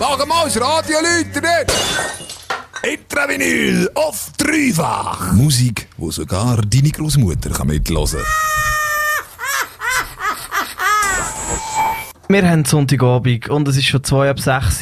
[0.00, 1.44] Machen wir das Radio läuten!
[2.90, 5.32] Intravinyl auf dreifach!
[5.32, 8.69] Musik, wo sogar deine Großmutter mitlosen kann.
[12.30, 14.78] Wir haben Sonntagabend und es ist schon zwei ab sechs.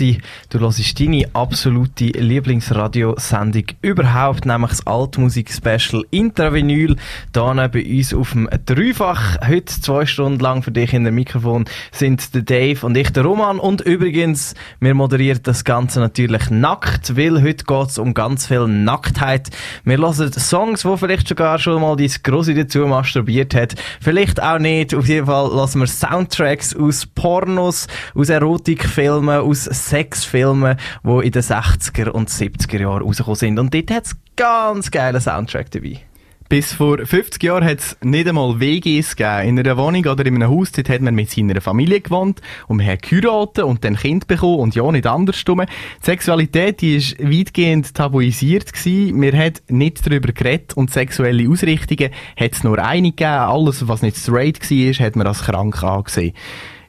[0.50, 6.96] Du hörst deine absolute Lieblingsradiosendung überhaupt, nämlich das Altmusik-Special Intravinyl.
[7.34, 9.38] Hier bei uns auf dem Dreifach.
[9.48, 13.24] Heute zwei Stunden lang für dich in der Mikrofon sind der Dave und ich der
[13.24, 13.58] Roman.
[13.58, 18.68] Und übrigens, wir moderieren das Ganze natürlich nackt, weil heute geht es um ganz viel
[18.68, 19.48] Nacktheit.
[19.84, 23.74] Wir hören Songs, wo vielleicht sogar schon mal dein Grossi dazu masturbiert hat.
[24.02, 24.94] Vielleicht auch nicht.
[24.94, 31.32] Auf jeden Fall lassen wir Soundtracks aus Porn Pornos, aus Erotikfilmen, aus Sexfilmen, die in
[31.32, 33.58] den 60er und 70er Jahren rausgekommen sind.
[33.58, 36.00] Und dort hat es ganz geile Soundtrack dabei.
[36.48, 39.48] Bis vor 50 Jahren hat es nicht einmal WGs gegeben.
[39.48, 42.78] In einer Wohnung oder in einem Haus dort hat man mit seiner Familie gewohnt und
[42.78, 45.60] man hat geheiratet und dann Kind bekommen und ja, nicht andersrum.
[45.60, 49.20] Die Sexualität die weitgehend tabuisiert gewesen.
[49.20, 53.30] Man hat nicht darüber geredet und sexuelle Ausrichtungen hat es nur eine gegeben.
[53.30, 56.32] Alles, was nicht straight war, hat man als krank angesehen.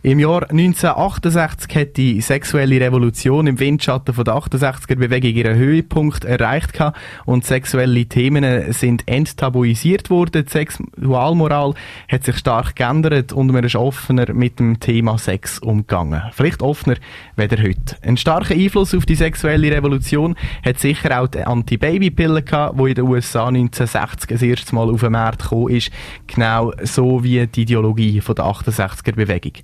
[0.01, 6.23] Im Jahr 1968 hat die sexuelle Revolution im Windschatten von der 68er Bewegung ihren Höhepunkt
[6.23, 6.79] erreicht
[7.25, 10.45] und sexuelle Themen sind enttabuisiert worden.
[10.45, 11.73] Die Sexualmoral
[12.09, 16.21] hat sich stark geändert und man ist offener mit dem Thema Sex umgegangen.
[16.31, 16.95] Vielleicht offener
[17.35, 17.97] weder heute.
[18.01, 22.95] Ein starker Einfluss auf die sexuelle Revolution hat sicher auch die Anti-Baby-Pille gehabt, die in
[22.95, 25.91] den USA 1960 das erste Mal auf den Markt gekommen ist.
[26.27, 29.55] Genau so wie die Ideologie von der 68er Bewegung.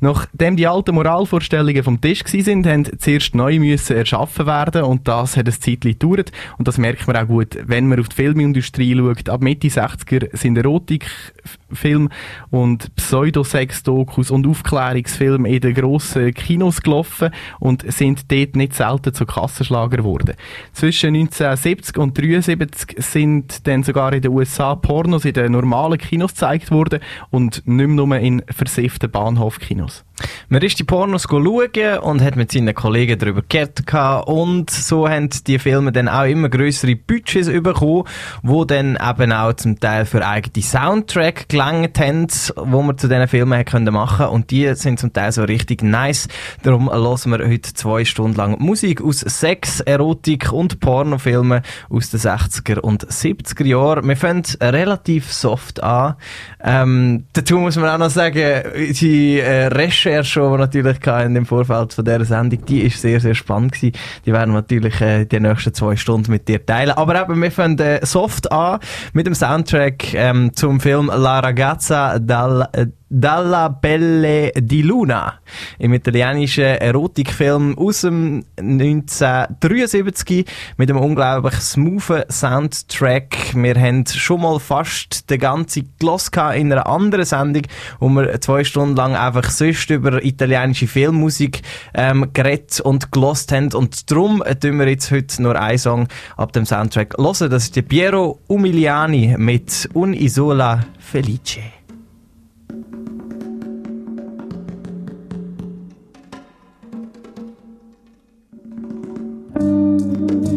[0.00, 5.36] Nachdem die alten Moralvorstellungen vom Tisch sind, haben zuerst neu müssen erschaffen werden und das
[5.36, 8.96] hat ein Zeitchen gedauert und das merkt man auch gut, wenn man auf die Filmindustrie
[8.96, 9.28] schaut.
[9.28, 12.08] Ab Mitte 60er sind Erotikfilme
[12.50, 19.26] und Pseudosex-Dokus und Aufklärungsfilme in den grossen Kinos gelaufen und sind dort nicht selten zu
[19.26, 20.34] Kassenschlager geworden.
[20.72, 26.32] Zwischen 1970 und 1973 sind dann sogar in den USA Pornos in den normalen Kinos
[26.32, 27.00] gezeigt worden
[27.30, 29.67] und nicht mehr nur in versifften Bahnhofkinos.
[29.68, 30.06] Kinos.
[30.48, 33.84] Man ist die Pornos schauen und hat mit seinen Kollegen darüber geredet
[34.26, 38.04] und so haben die Filme dann auch immer größere Budgets bekommen,
[38.42, 43.28] wo dann eben auch zum Teil für eigene Soundtrack gelangt haben, wo man zu diesen
[43.28, 46.28] Filmen machen und die sind zum Teil so richtig nice.
[46.62, 52.20] Darum hören wir heute zwei Stunden lang Musik aus Sex, Erotik und Pornofilmen aus den
[52.20, 54.08] 60er und 70er Jahren.
[54.08, 56.14] Wir fangen relativ soft an.
[56.62, 58.62] Ähm, dazu muss man auch noch sagen,
[59.00, 63.20] die äh, Recherche, die wir natürlich in dem Vorfeld von dieser Sendung, die ist sehr,
[63.20, 63.96] sehr spannend gewesen.
[64.26, 66.92] Die werden wir natürlich äh, die nächsten zwei Stunden mit dir teilen.
[66.92, 68.80] Aber eben, wir fangen äh, soft an
[69.12, 75.40] mit dem Soundtrack ähm, zum Film La Ragazza dal, äh, Dalla Belle di Luna,
[75.78, 80.44] im italienischen Erotikfilm aus dem 1973
[80.76, 83.54] mit einem unglaublich smoothen Soundtrack.
[83.54, 87.62] Wir haben schon mal fast den ganzen Gloss in einer anderen Sendung,
[87.98, 91.62] wo wir zwei Stunden lang einfach sonst über italienische Filmmusik
[91.94, 93.72] ähm, geredet und gelost haben.
[93.72, 97.50] Und darum tun wir jetzt heute nur einen Song ab dem Soundtrack hören.
[97.50, 101.77] Das ist der Piero Umiliani mit Un'isola Felice.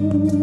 [0.02, 0.41] you.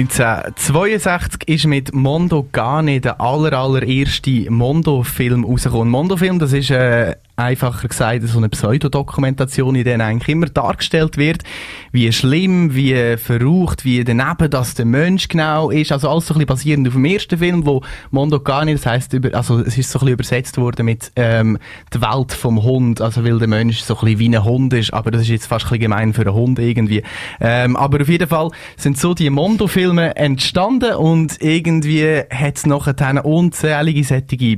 [0.00, 5.88] 1962 ist mit Mondo Gane der aller, allererste Mondo-Film rausgekommen.
[5.88, 11.42] Mondo-Film, das ist äh, einfacher gesagt so eine Pseudodokumentation, in der eigentlich immer dargestellt wird,
[11.92, 15.92] wie schlimm, wie verrucht, wie daneben das der Mensch genau ist.
[15.92, 19.12] Also alles so ein bisschen basierend auf dem ersten Film, wo Mondo Gane, das heisst,
[19.12, 21.58] über, also es ist so ein bisschen übersetzt worden mit ähm,
[21.92, 24.92] die Welt vom Hund, also weil der Mensch so ein bisschen wie ein Hund ist,
[24.92, 27.02] aber das ist jetzt fast ein bisschen gemein für einen Hund irgendwie.
[27.40, 32.66] Ähm, aber auf jeden Fall sind so die Mondo Filme entstanden und irgendwie hat es
[32.66, 34.56] nachher unzählige sättige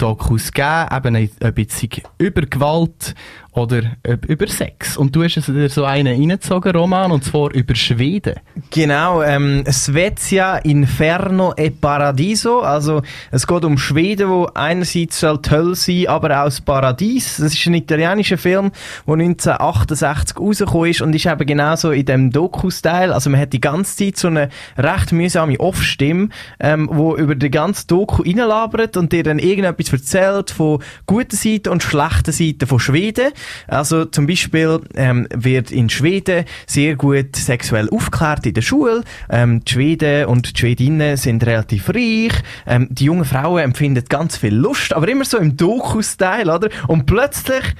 [0.00, 3.14] Pseudo-Dokus gegeben, eben ein bisschen über Gewalt
[3.52, 3.82] oder
[4.28, 4.96] über Sex.
[4.96, 8.34] Und du hast dir so einen reingezogen, Roman, und zwar über Schweden.
[8.70, 12.60] Genau, ähm, Svezia, Inferno e Paradiso.
[12.60, 17.38] Also, es geht um Schweden, wo einerseits soll toll sein, aber auch das Paradies.
[17.38, 18.70] Das ist ein italienischer Film,
[19.06, 23.12] der 1968 rausgekommen ist und ist eben genauso in dem Doku-Style.
[23.12, 26.28] Also, man hat die ganze Zeit so eine recht mühsame Off-Stimme,
[26.60, 31.68] ähm, wo über die ganze Doku reinlabert und dir dann irgendetwas erzählt von guten Seiten
[31.68, 33.32] und schlechten Seiten von Schweden.
[33.66, 39.02] Also zum Beispiel ähm, wird in Schweden sehr gut sexuell aufgeklärt in der Schule.
[39.28, 42.32] Ähm, die Schweden und die Schwedinnen sind relativ reich.
[42.66, 46.68] Ähm, die jungen Frauen empfinden ganz viel Lust, aber immer so im Doku-Style, oder?
[46.88, 47.74] Und plötzlich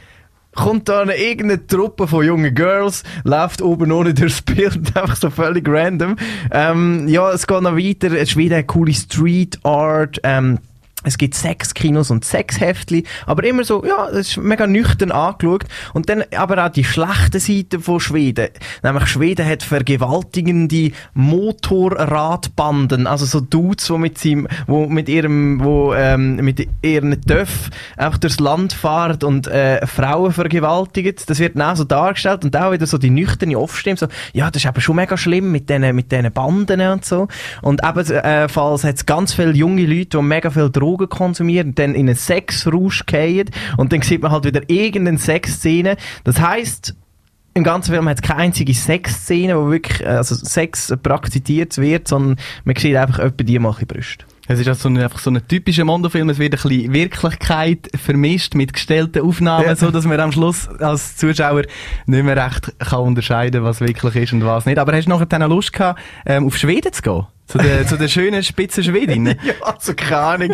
[0.54, 5.30] kommt da eine irgendeine Truppe von jungen Girls, läuft oben ohne durchs Bild, einfach so
[5.30, 6.16] völlig random.
[6.50, 8.26] Ähm, ja, es geht noch weiter.
[8.26, 10.20] Schweden hat coole Street Art.
[10.22, 10.58] Ähm,
[11.02, 15.64] es gibt Sexkinos und Sexheftli, aber immer so, ja, das ist mega nüchtern angeschaut.
[15.94, 18.48] Und dann aber auch die schlechte Seite von Schweden.
[18.82, 25.94] Nämlich Schweden hat vergewaltigende Motorradbanden, also so Dudes, die mit seinem, wo mit ihrem, wo,
[25.94, 31.14] ähm, mit ihren Töff einfach durchs Land fahren und, äh, Frauen vergewaltigen.
[31.26, 34.50] Das wird dann auch so dargestellt und auch wieder so die nüchterne Aufstimme, so, ja,
[34.50, 37.28] das ist aber schon mega schlimm mit diesen, mit diesen Banden und so.
[37.62, 41.74] Und ebenfalls äh, hat es ganz viele junge Leute, die mega viel Drogen Drogen konsumieren,
[41.74, 45.96] dann in einen Sexrausch gehen und dann sieht man halt wieder irgendeine Sexszene.
[46.24, 46.94] Das heißt,
[47.54, 52.36] im ganzen Film hat es keine einzige Sexszene, wo wirklich also Sex praktiziert wird, sondern
[52.64, 54.24] man sieht einfach etwa die mal Brüste.
[54.48, 56.28] Es ist also einfach so ein typischer Mondo-Film.
[56.28, 59.76] Es wird ein bisschen Wirklichkeit vermischt mit gestellten Aufnahmen, ja.
[59.76, 61.62] so dass man am Schluss als Zuschauer
[62.06, 64.78] nicht mehr recht kann unterscheiden, was wirklich ist und was nicht.
[64.78, 67.26] Aber hast du nachher dann Lust gehabt, ähm, auf Schweden zu gehen?
[67.50, 69.26] Zu der, zu der schönen spitzen Schwedin.
[69.42, 70.50] ja, also keine Ahnung.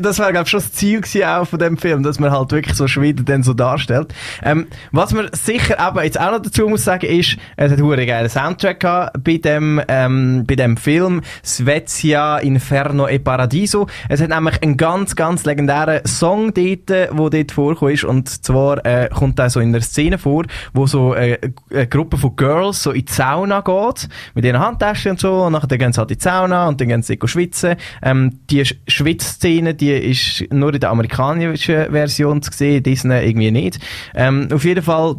[0.00, 2.74] Das war, glaube ich, schon das Ziel auch von dem Film, dass man halt wirklich
[2.76, 4.12] so Schweden dann so darstellt.
[4.42, 8.06] Ähm, was man sicher aber jetzt auch noch dazu muss sagen, ist, es hat einen
[8.08, 13.86] geilen Soundtrack gehabt bei dem, ähm, bei dem Film Svezia Inferno e Paradiso.
[14.08, 18.02] Es hat nämlich einen ganz, ganz legendären Song dort, der dort vorkommt.
[18.02, 20.42] Und zwar äh, kommt da so in einer Szene vor,
[20.74, 21.38] wo so äh,
[21.70, 25.52] eine Gruppe von Girls so in die Sauna geht, mit ihren Handtaschen und so, und
[25.52, 27.76] nachher gehen sie halt in die Sauna und dann gehen sie schwitzen.
[28.02, 33.78] Ähm, die Schwitzszene, die ist nur in der amerikanischen Version zu sehen, Disney irgendwie nicht.
[34.14, 35.16] Ähm, auf jeden Fall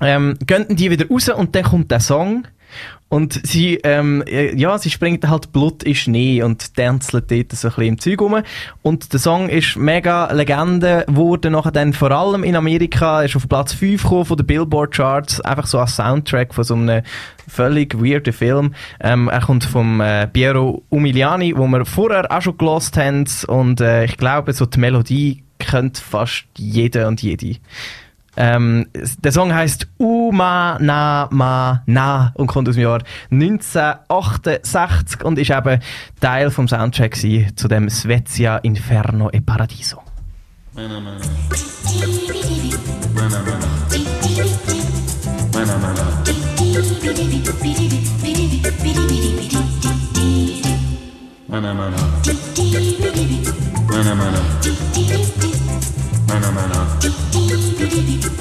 [0.00, 2.46] ähm, gehen die wieder raus und dann kommt der Song.
[3.14, 7.68] Und sie, ähm, äh, ja, sie springt halt Blut in Schnee und tänzelt dort so
[7.68, 8.42] ein bisschen im Zeug rum.
[8.82, 13.48] Und der Song ist mega Legende, wurde nachher dann vor allem in Amerika, ist auf
[13.48, 17.04] Platz 5 gekommen von den Billboard Charts, einfach so als Soundtrack von so einem
[17.46, 18.74] völlig weirden Film.
[18.98, 23.26] Ähm, er kommt vom äh, Piero Umiliani, wo wir vorher auch schon gelost haben.
[23.46, 27.58] Und äh, ich glaube, so die Melodie kennt fast jeder und jede.
[28.36, 28.86] Ähm,
[29.18, 35.50] der Song heißt Uma Na Ma Na und kommt aus dem Jahr 1968 und ist
[35.50, 35.80] eben
[36.20, 40.02] Teil vom Soundtrack zu dem Svezia Inferno e Paradiso.
[40.74, 41.20] Mana, mana.
[43.14, 43.68] Mana, mana.
[45.52, 46.04] Mana, mana.
[51.46, 51.96] Mana, mana.
[53.88, 54.40] Mana, mana.
[56.26, 57.23] Mana, mana.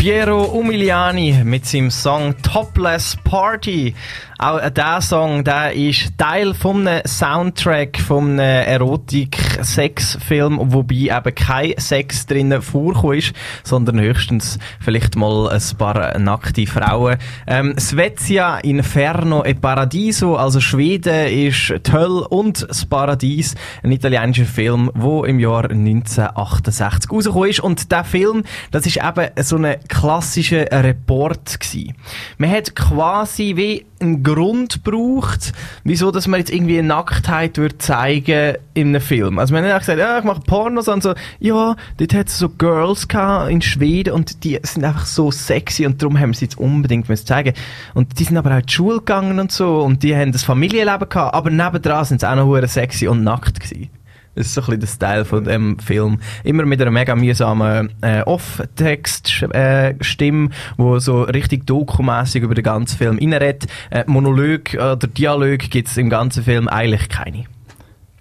[0.00, 3.94] Piero Umiliani mit seinem Song Topless Party.
[4.38, 8.38] Auch dieser Song, der ist Teil vom Soundtrack vom
[9.60, 17.16] Erotik-Sex-Film, wobei eben kein Sex drinnen vorkommt, sondern höchstens vielleicht mal ein paar nackte Frauen.
[17.46, 24.44] Ähm, Svezia Inferno e Paradiso, also Schweden ist die Hölle und das Paradies, ein italienischer
[24.44, 27.60] Film, wo im Jahr 1968 rausgekommen ist.
[27.60, 31.94] Und der Film, das ist eben so ein klassischer Report gewesen.
[32.38, 35.52] Man hat quasi wie einen Grund braucht,
[35.84, 39.38] wieso dass man jetzt irgendwie Nacktheit würde zeigen in einem Film.
[39.38, 42.48] Also man hat gesagt, ja, ich mache Pornos und so, ja, dort hat es so
[42.48, 43.06] Girls
[43.48, 47.26] in Schweden und die sind einfach so sexy und darum haben sie jetzt unbedingt müssen
[47.26, 47.54] zeigen.
[47.94, 51.08] Und die sind aber auch die Schule gegangen und so und die haben das Familienleben
[51.08, 53.90] gehabt, aber nebendran sind sie auch noch sexy und nackt gewesen.
[54.34, 56.20] Das ist so ein bisschen der Style von dem Film.
[56.44, 62.96] Immer mit einer mega mühsamen äh, Off-Text-Stimme, äh, wo so richtig dokumässig über den ganzen
[62.96, 63.66] Film reinredet.
[63.90, 67.46] Äh, Monolog oder Dialog gibt es im ganzen Film eigentlich keine.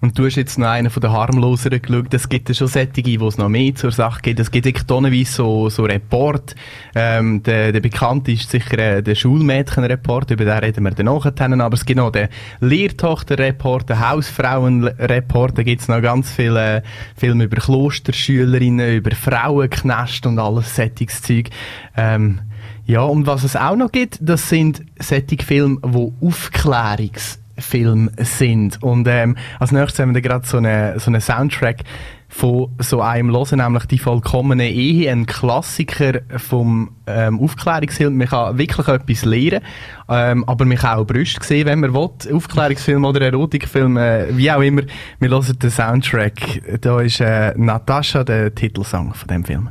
[0.02, 2.14] Und du hast jetzt noch einen von den harmloseren geschaut.
[2.14, 4.40] Es gibt ja schon Sättige, wo es noch mehr zur Sache geht.
[4.40, 6.56] Es gibt wirklich tonnenweise so, so Report.
[6.96, 11.34] Ähm, der, der bekannte ist sicher äh, der Schulmädchenreport, über den reden wir dann nachher.
[11.38, 12.30] Aber es gibt noch den
[12.62, 15.58] Lehrtochterreport, den Hausfrauenreport.
[15.58, 16.82] Da gibt es noch ganz viele äh,
[17.18, 21.50] Filme über Klosterschülerinnen, über Frauenknast und alles Sättigungszeug.
[21.98, 22.40] Ähm,
[22.86, 28.82] ja, und was es auch noch gibt, das sind sättige Filme, die Aufklärungs Film sind.
[28.82, 31.84] Und ähm, als nächstes haben wir gerade so einen so eine Soundtrack
[32.30, 38.16] von so einem hören, nämlich die vollkommene Ehe, ein Klassiker vom ähm, Aufklärungsfilm.
[38.16, 39.62] Man kann wirklich etwas lernen,
[40.08, 42.10] ähm, aber man kann auch Brüste sehen, wenn man will.
[42.34, 44.84] Aufklärungsfilm oder Erotikfilm, äh, wie auch immer.
[45.20, 46.80] Wir hören den Soundtrack.
[46.82, 49.70] Da ist äh, Natascha der Titelsong von dem Film.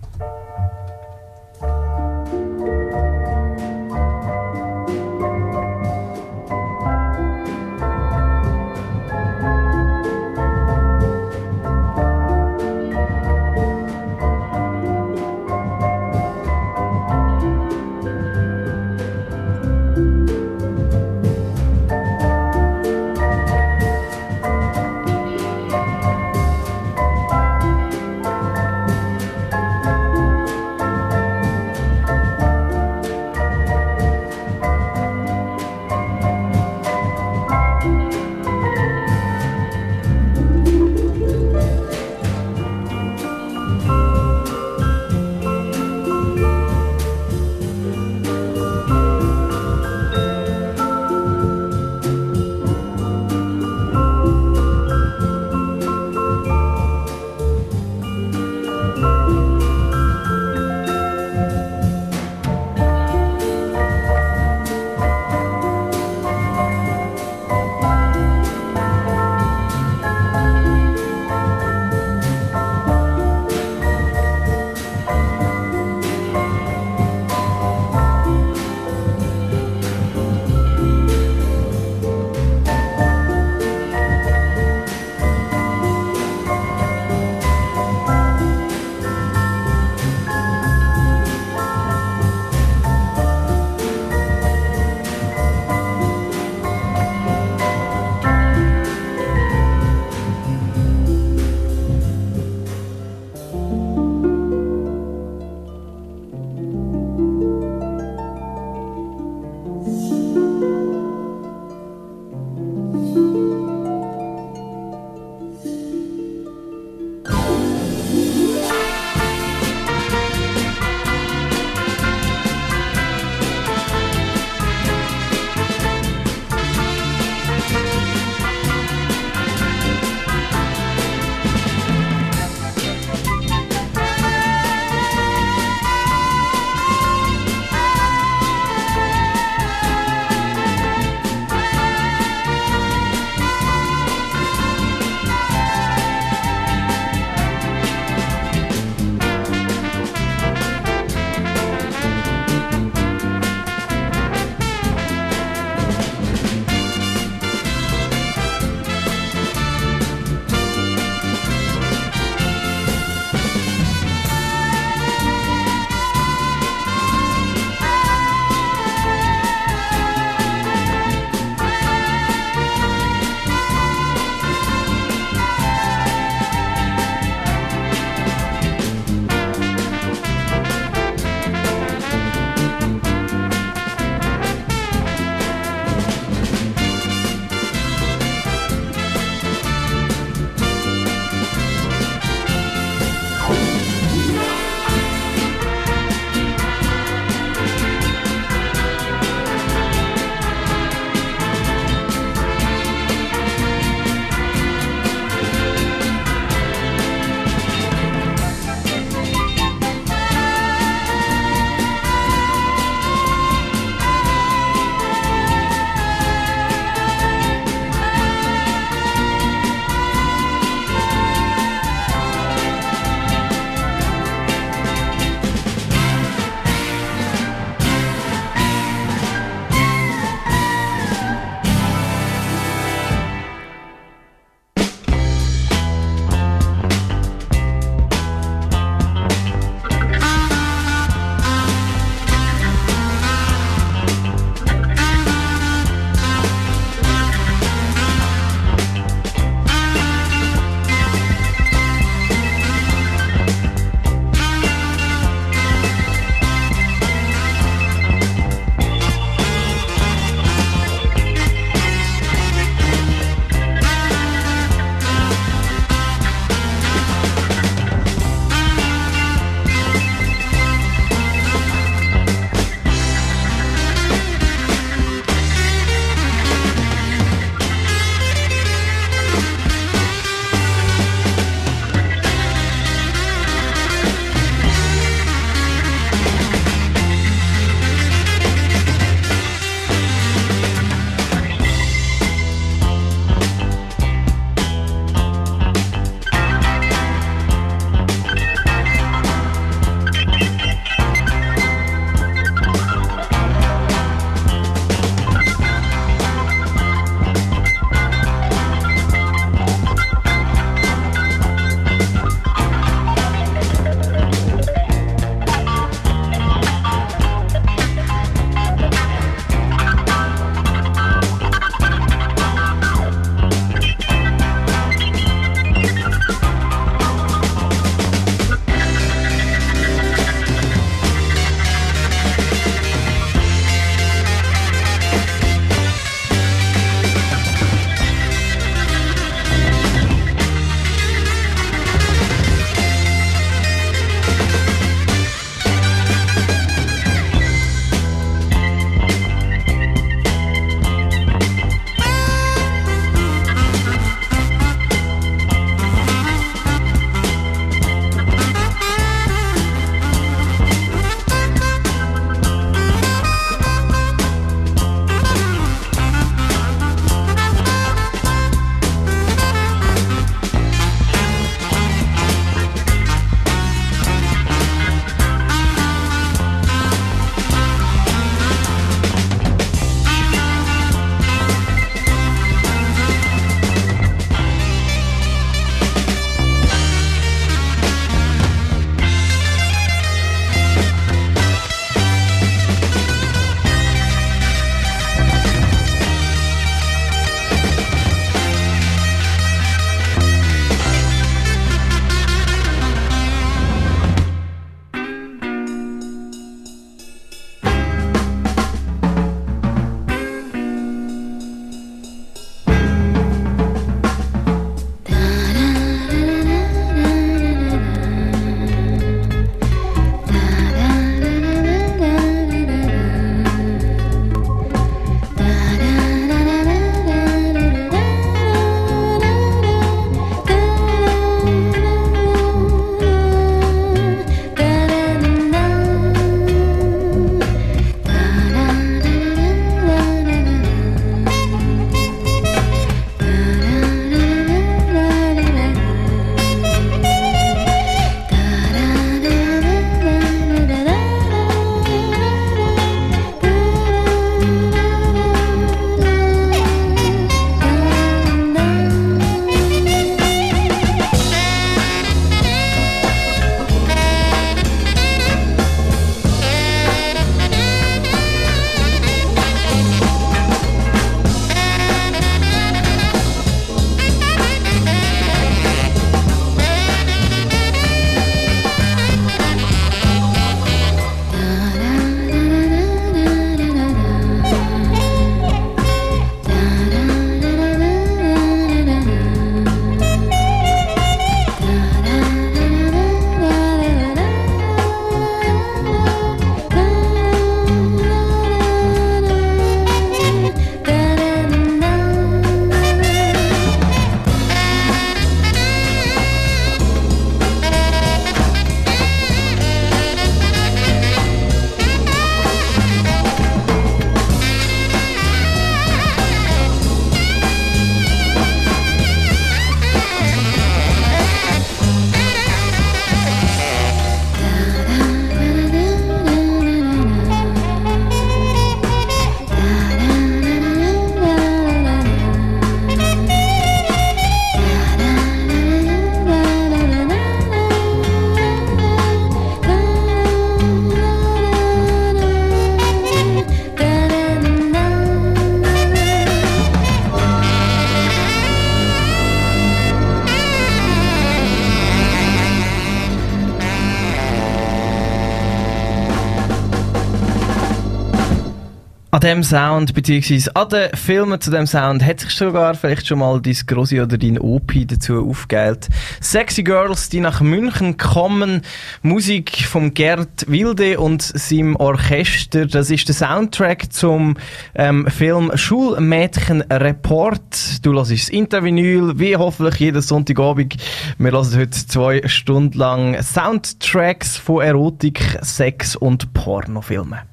[559.28, 563.38] Dem Sound, beziehungsweise an den Filmen zu dem Sound, hat sich sogar vielleicht schon mal
[563.42, 565.88] dein Grossi oder dein OP dazu aufgehört.
[566.22, 568.62] Sexy Girls, die nach München kommen,
[569.02, 572.64] Musik von Gerd Wilde und seinem Orchester.
[572.64, 574.38] Das ist der Soundtrack zum
[574.74, 577.84] ähm, Film Schulmädchen Report.
[577.84, 580.76] Du hörst das Intervinyl, wie hoffentlich jeden Sonntagabend.
[581.18, 587.27] Wir hören heute zwei Stunden lang Soundtracks von Erotik, Sex und Pornofilmen.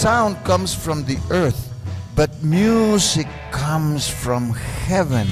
[0.00, 1.68] Sound comes from the earth,
[2.16, 4.54] but music comes from
[4.88, 5.26] heaven.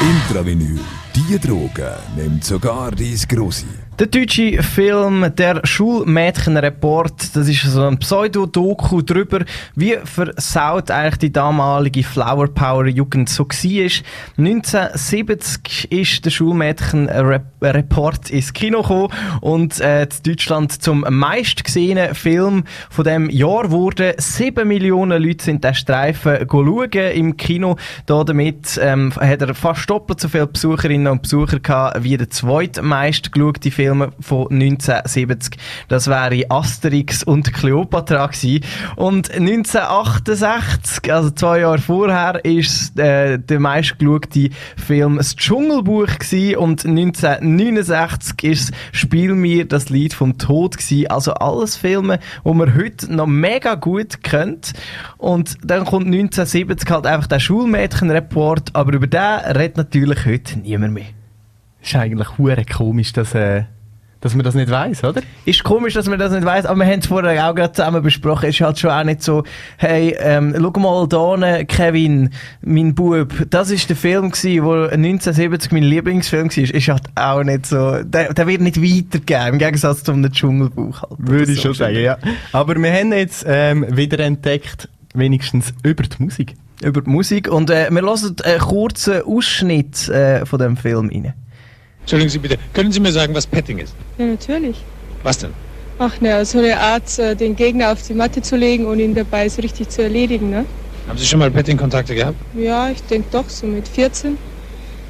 [0.00, 0.80] Intravinyl,
[1.14, 3.66] die Droge nimmt sogar dein Grossi.
[3.96, 9.44] Der deutsche Film Der Schulmädchenreport, das ist so ein Pseudo-Doku darüber,
[9.76, 14.02] wie versaut eigentlich die damalige Flower Power Jugend so war.
[14.36, 19.12] 1970 ist der Schulmädchenreport ins Kino gekommen
[19.42, 24.16] und äh, Deutschland zum meistgesehenen Film von dem Jahr wurde.
[24.18, 27.76] Sieben Millionen Leute sind den Streifen schauen im Kino.
[28.06, 32.30] Da damit ähm, hat er fast doppelt so viele Besucherinnen und Besucher gehabt wie der
[32.30, 35.58] zweitmeist geschaute Film von 1970.
[35.88, 38.64] Das wäre Asterix und Cleopatra gewesen.
[38.96, 46.56] Und 1968, also zwei Jahre vorher, ist äh, der meistgeschaute Film das Dschungelbuch gewesen.
[46.56, 51.08] und 1969 ist Spiel mir das Lied vom Tod gewesen.
[51.08, 54.72] Also alles Filme, wo man heute noch mega gut kennt.
[55.18, 60.93] Und dann kommt 1970 halt einfach der Schulmädchenreport, aber über den redet natürlich heute niemand
[60.93, 60.93] mehr.
[61.84, 63.64] Ist eigentlich hure komisch, dass äh,
[64.24, 65.20] dass man das nicht weiß, oder?
[65.44, 68.02] Ist komisch, dass man das nicht weiß, aber wir haben es vorher auch gerade zusammen
[68.02, 68.48] besprochen.
[68.48, 69.44] Es ist halt schon auch nicht so,
[69.76, 72.30] hey, ähm, schau mal da, Kevin,
[72.62, 76.56] mein Bub, das ist der Film gewesen, wo 1970 mein Lieblingsfilm war.
[76.56, 81.02] Ist halt auch nicht so, der, der wird nicht weitergegeben, im Gegensatz zu einem Dschungelbuch
[81.02, 81.12] halt.
[81.18, 82.16] Würde ich so schon sagen, ja.
[82.52, 86.54] Aber wir haben jetzt ähm, wieder entdeckt, wenigstens über die Musik.
[86.82, 91.34] Über die Musik und äh, wir hören einen kurzen Ausschnitt äh, von dem Film rein.
[92.04, 93.94] Entschuldigen Sie bitte, können Sie mir sagen, was Petting ist?
[94.18, 94.76] Ja, natürlich.
[95.22, 95.54] Was denn?
[95.98, 99.14] Ach ne, so eine Art, äh, den Gegner auf die Matte zu legen und ihn
[99.14, 100.66] dabei so richtig zu erledigen, ne?
[101.08, 102.36] Haben Sie schon mal Petting-Kontakte gehabt?
[102.54, 104.36] Ja, ich denke doch, so mit 14.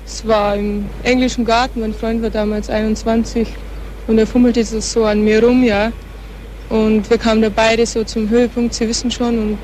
[0.06, 3.48] Es war im englischen Garten, mein Freund war damals 21
[4.06, 5.90] und er fummelte so an mir rum, ja.
[6.70, 9.58] Und wir kamen da beide so zum Höhepunkt, Sie wissen schon, und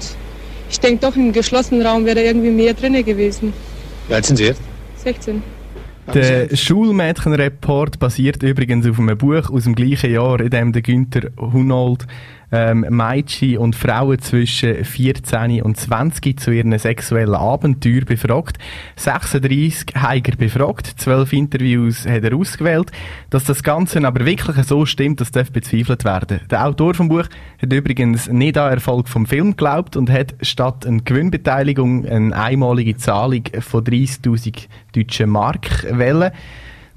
[0.68, 3.52] ich denke doch, im geschlossenen Raum wäre da irgendwie mehr drin gewesen.
[4.08, 4.62] Wie alt sind Sie jetzt?
[5.04, 5.40] 16.
[6.14, 11.30] Der Schulmädchenreport basiert übrigens auf einem Buch aus dem gleichen Jahr, in dem der Günther
[11.38, 12.06] Hunold
[12.52, 18.58] ähm, Mädchen und Frauen zwischen 14 und 20 zu ihren sexuellen Abenteuern befragt.
[18.96, 22.90] 36 hat er befragt, 12 Interviews hat er ausgewählt.
[23.30, 26.40] Dass das Ganze aber wirklich so stimmt, das darf bezweifelt werden.
[26.50, 27.26] Der Autor vom Buch
[27.60, 32.96] hat übrigens nicht an Erfolg vom Film geglaubt und hat statt einer Gewinnbeteiligung eine einmalige
[32.96, 36.32] Zahlung von 30.000 deutschen Mark wählen.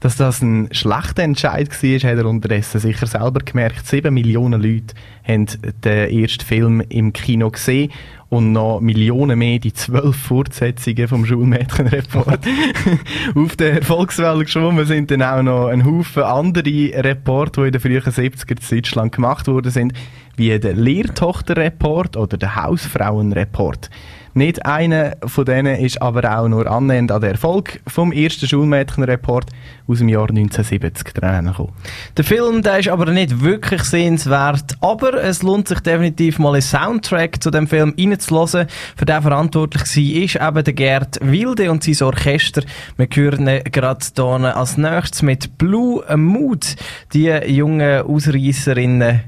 [0.03, 3.87] Dass das ein schlechter Entscheid war, hat er unterdessen sicher selber gemerkt.
[3.87, 4.95] Sieben Millionen Leute
[5.25, 5.47] haben
[5.85, 7.89] den ersten Film im Kino gesehen
[8.27, 12.45] und noch Millionen mehr die zwölf Fortsetzungen vom Schulmädchenreport.
[13.35, 17.79] Auf der Erfolgswelle geschwommen sind dann auch noch ein Haufen andere Reporte, die in den
[17.79, 19.93] frühen 70er in Deutschland gemacht worden sind,
[20.35, 23.89] wie der Lehrtochterreport oder der Hausfrauenreport.
[24.35, 29.45] Nicht einer von denen ist aber auch nur annähernd an den Erfolg vom ersten Schulmädchenreport
[29.87, 31.73] aus dem Jahr 1970 dran gekommen.
[32.17, 36.61] Der Film, der ist aber nicht wirklich sehenswert, aber es lohnt sich definitiv mal einen
[36.61, 38.67] Soundtrack zu dem Film reinzulassen.
[38.95, 42.63] Für den verantwortlich war ist eben der Gerd Wilde und sein Orchester.
[42.97, 46.75] Wir hören gerade hier als nächstes mit Blue Mood,
[47.13, 49.21] die jungen Ausreißerinnen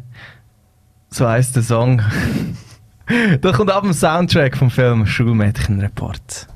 [1.09, 2.01] so heisst der Song.
[3.41, 6.47] das kommt ab dem Soundtrack vom Film Schulmädchenreport.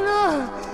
[0.00, 0.71] 啊。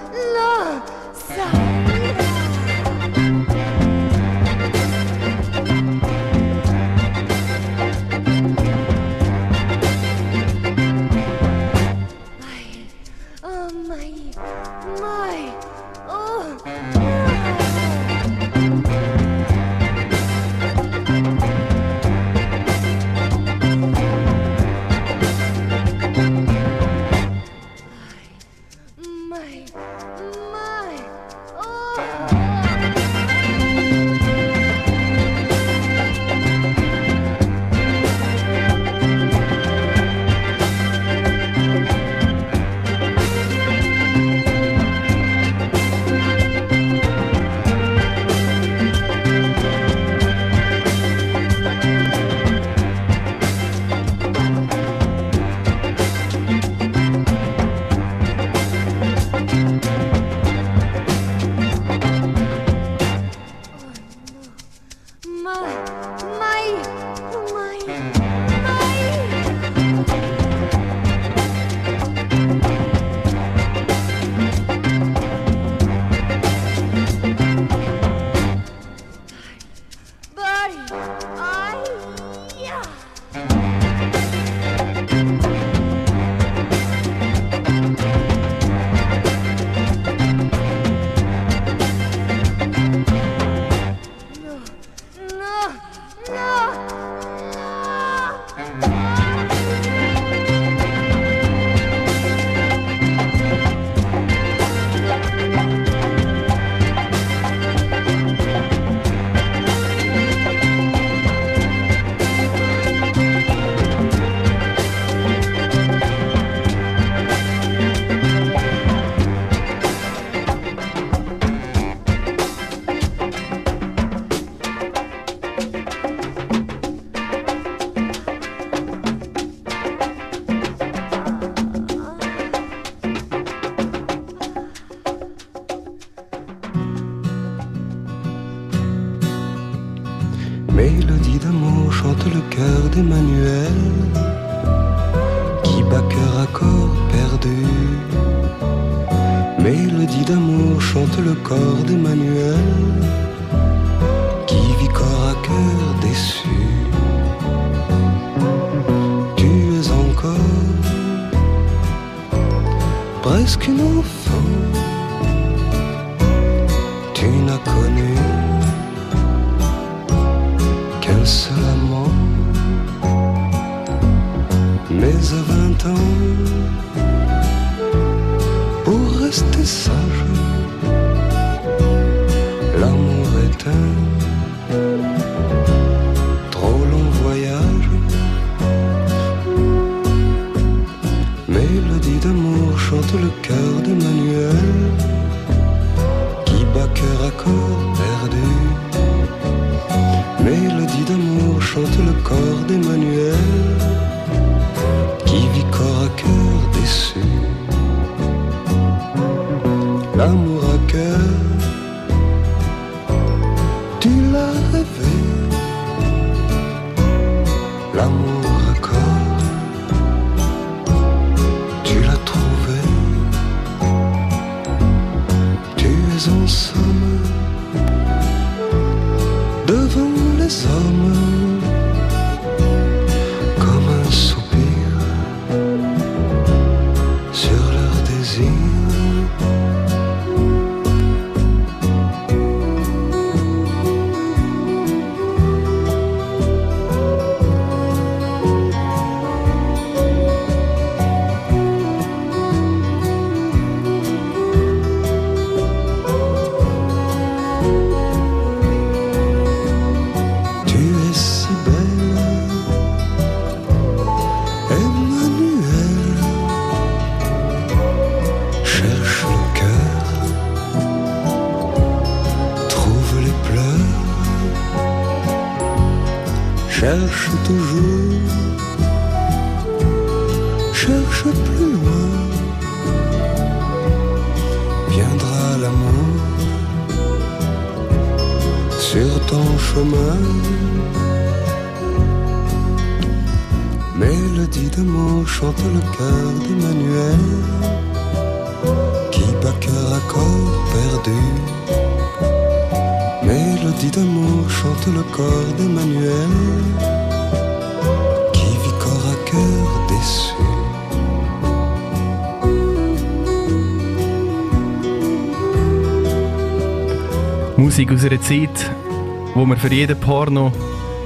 [319.58, 320.52] Für jeden Porno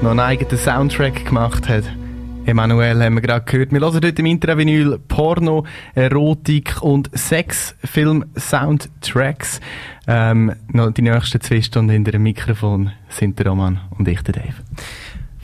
[0.03, 1.85] noch einen eigenen Soundtrack gemacht hat.
[2.45, 3.73] Emanuel haben wir gerade gehört.
[3.73, 9.61] Wir hören heute im Intravinyl Porno, Erotik und Sexfilm-Soundtracks.
[10.07, 14.57] Ähm, die nächsten zwei Stunden hinter dem Mikrofon sind der Roman und ich, der Dave.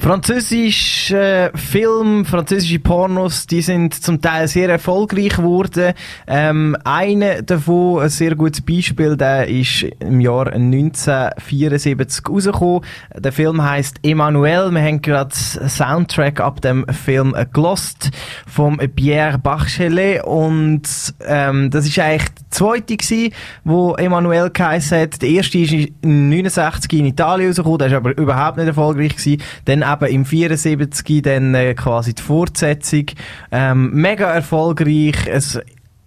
[0.01, 5.92] Französische Film, französische Pornos, die sind zum Teil sehr erfolgreich geworden.
[6.28, 12.82] Ähm, einer davon, ein sehr gutes Beispiel, der ist im Jahr 1974 rausgekommen.
[13.16, 14.70] Der Film heißt Emmanuel.
[14.70, 18.11] Wir haben gerade Soundtrack ab dem Film gelost
[18.46, 20.82] vom Pierre Bachelet und
[21.26, 23.34] ähm, das ist eigentlich der zweite gewesen,
[23.64, 25.22] wo Emmanuel geheißen hat.
[25.22, 29.42] Der erste ist in 69 in Italien rausgekommen, der ist aber überhaupt nicht erfolgreich gewesen.
[29.64, 33.07] Dann eben im 74 dann äh, quasi die Fortsetzung.
[33.51, 35.26] Ähm, mega erfolgreich.
[35.26, 35.59] Es,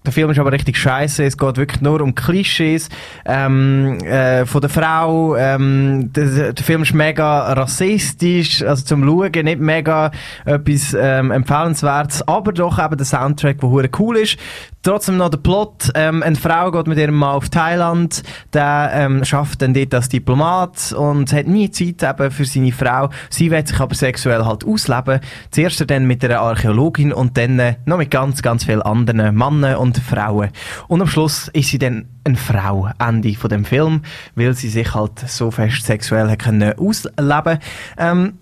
[0.03, 1.23] der Film ist aber richtig scheiße.
[1.23, 2.89] Es geht wirklich nur um Klischees
[3.25, 5.35] ähm, äh, von der Frau.
[5.35, 10.11] Ähm, der, der Film ist mega rassistisch, also zum Schauen nicht mega
[10.45, 14.37] etwas ähm, empfehlenswertes, aber doch eben der Soundtrack, der hure cool ist.
[14.83, 15.91] Trotzdem noch der Plot.
[15.93, 18.23] Ähm, eine Frau geht mit ihrem Mann auf Thailand.
[18.53, 23.11] Der ähm, schafft dann dort als Diplomat und hat nie Zeit eben für seine Frau.
[23.29, 25.19] Sie will sich aber sexuell halt ausleben.
[25.51, 29.90] Zuerst dann mit einer Archäologin und dann noch mit ganz, ganz vielen anderen Männern und
[29.99, 30.49] Frauen.
[30.87, 34.01] Und am Schluss ist sie dann eine Frau, Ende von dem Film,
[34.35, 37.59] weil sie sich halt so fest sexuell können ausleben.
[37.97, 38.33] Ähm,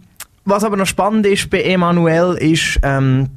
[0.46, 3.30] was aber noch spannend ist bei Emanuel ist, ähm,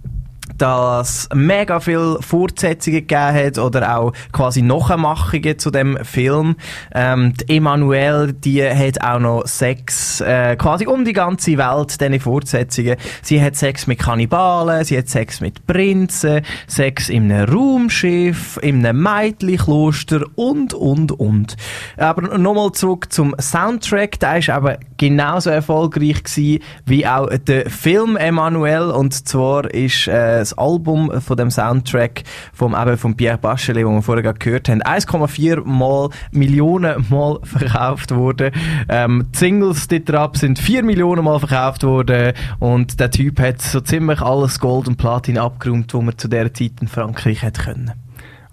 [0.62, 6.54] dass mega viel Fortsetzungen gegeben hat oder auch quasi Nachmachungen zu dem Film.
[6.94, 12.20] Ähm, die Emanuelle, die hat auch noch Sex äh, quasi um die ganze Welt, diese
[12.20, 12.94] Fortsetzungen.
[13.22, 18.86] Sie hat Sex mit Kannibalen, sie hat Sex mit Prinzen, Sex in einem Raumschiff, in
[18.86, 21.56] einem Mädchenkloster und, und, und.
[21.96, 28.16] Aber nochmal zurück zum Soundtrack, der ist aber genauso erfolgreich gewesen wie auch der Film
[28.16, 32.22] Emanuel und zwar ist äh, Album von dem Soundtrack
[32.52, 38.14] vom, eben von Pierre Bachelet, den wir vorher gehört haben, 1,4 mal Millionen Mal verkauft
[38.14, 38.52] worden.
[38.88, 43.60] Ähm, die Singles dort drauf sind 4 Millionen Mal verkauft worden und der Typ hat
[43.60, 47.62] so ziemlich alles Gold und Platin abgeräumt, wo man zu der Zeit in Frankreich hätte
[47.62, 47.92] können.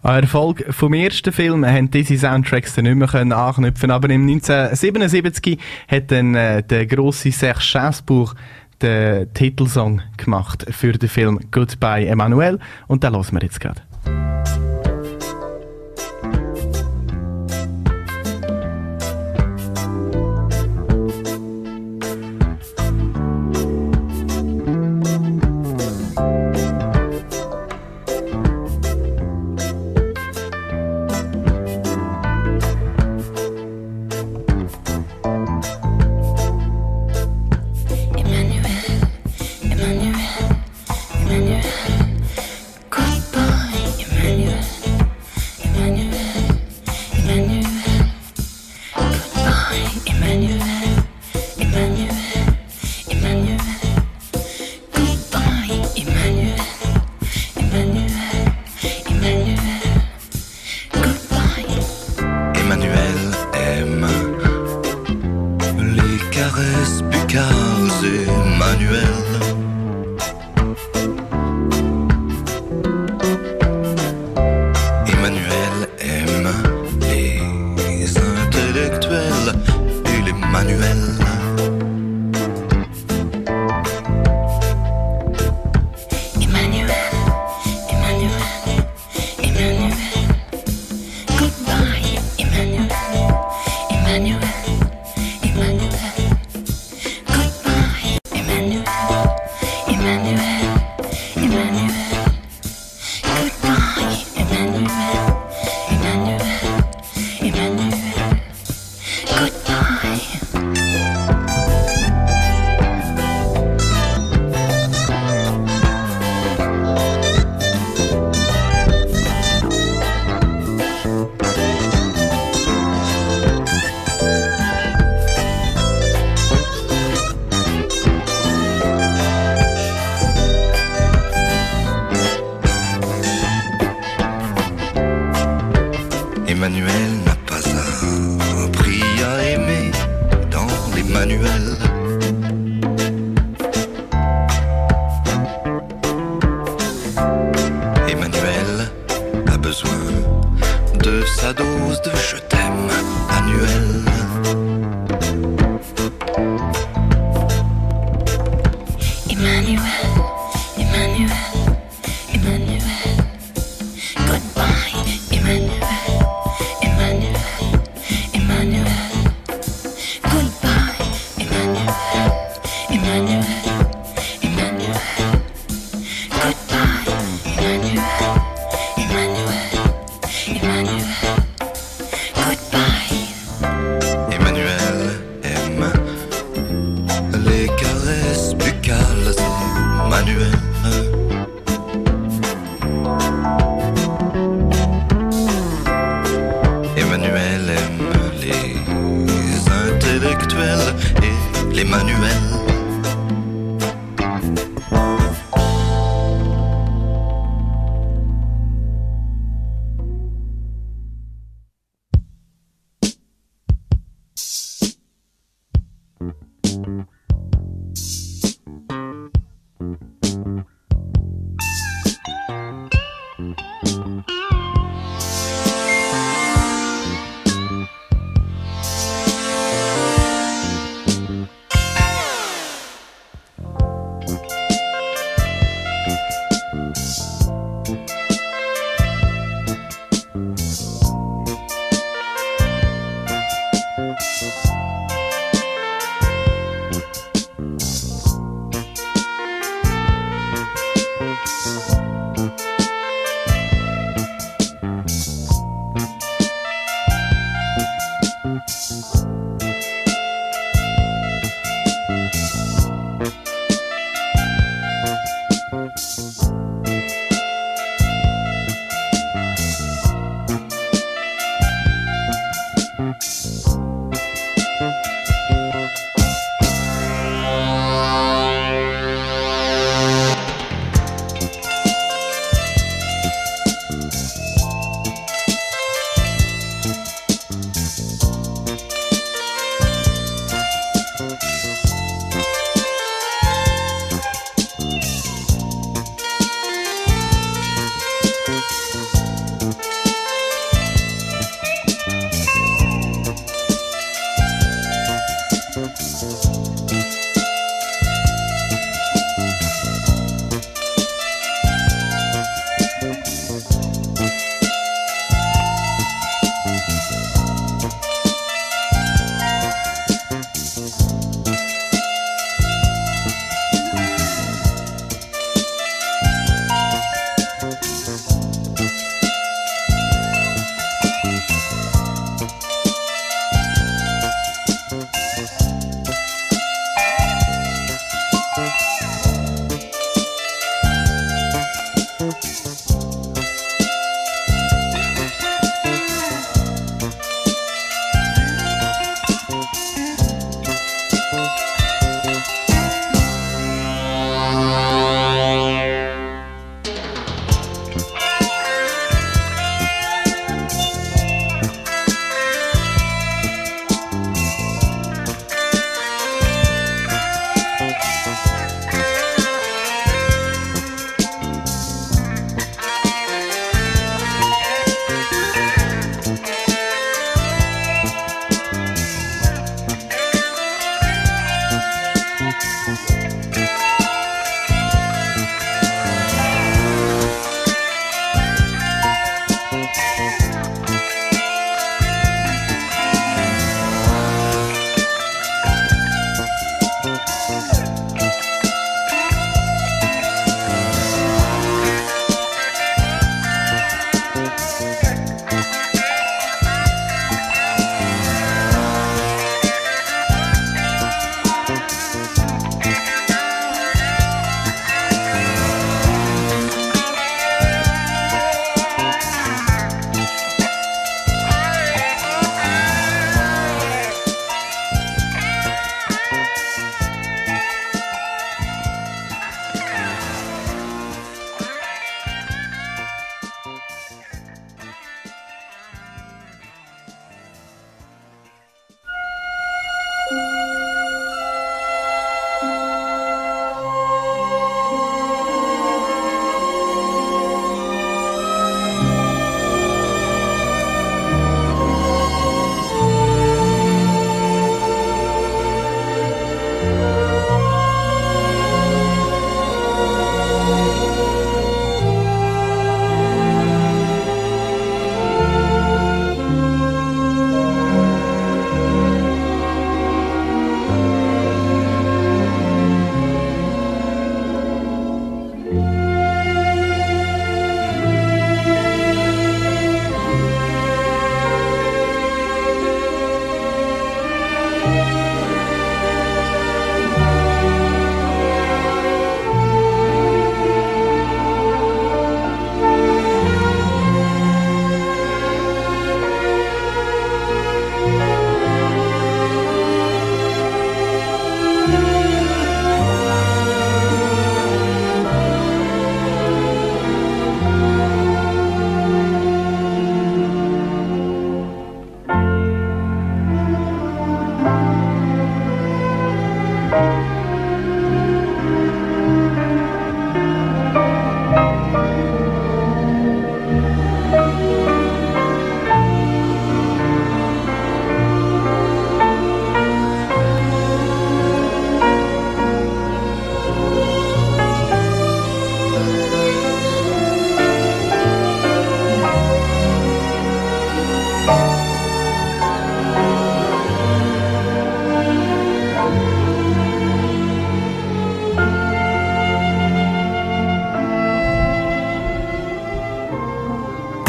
[0.01, 4.21] An Erfolg vom ersten Film haben diese Soundtracks dann nicht mehr können anknüpfen aber im
[4.29, 8.33] 1977 hat dann äh, der grosse Serge Gainsbourg
[8.81, 13.88] den Titelsong gemacht für den Film Goodbye Emmanuel und den hören wir jetzt gerade.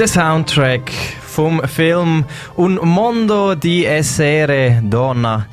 [0.00, 0.90] Der Soundtrack
[1.20, 2.24] vom Film
[2.56, 5.46] Un Mondo di Essere Donna.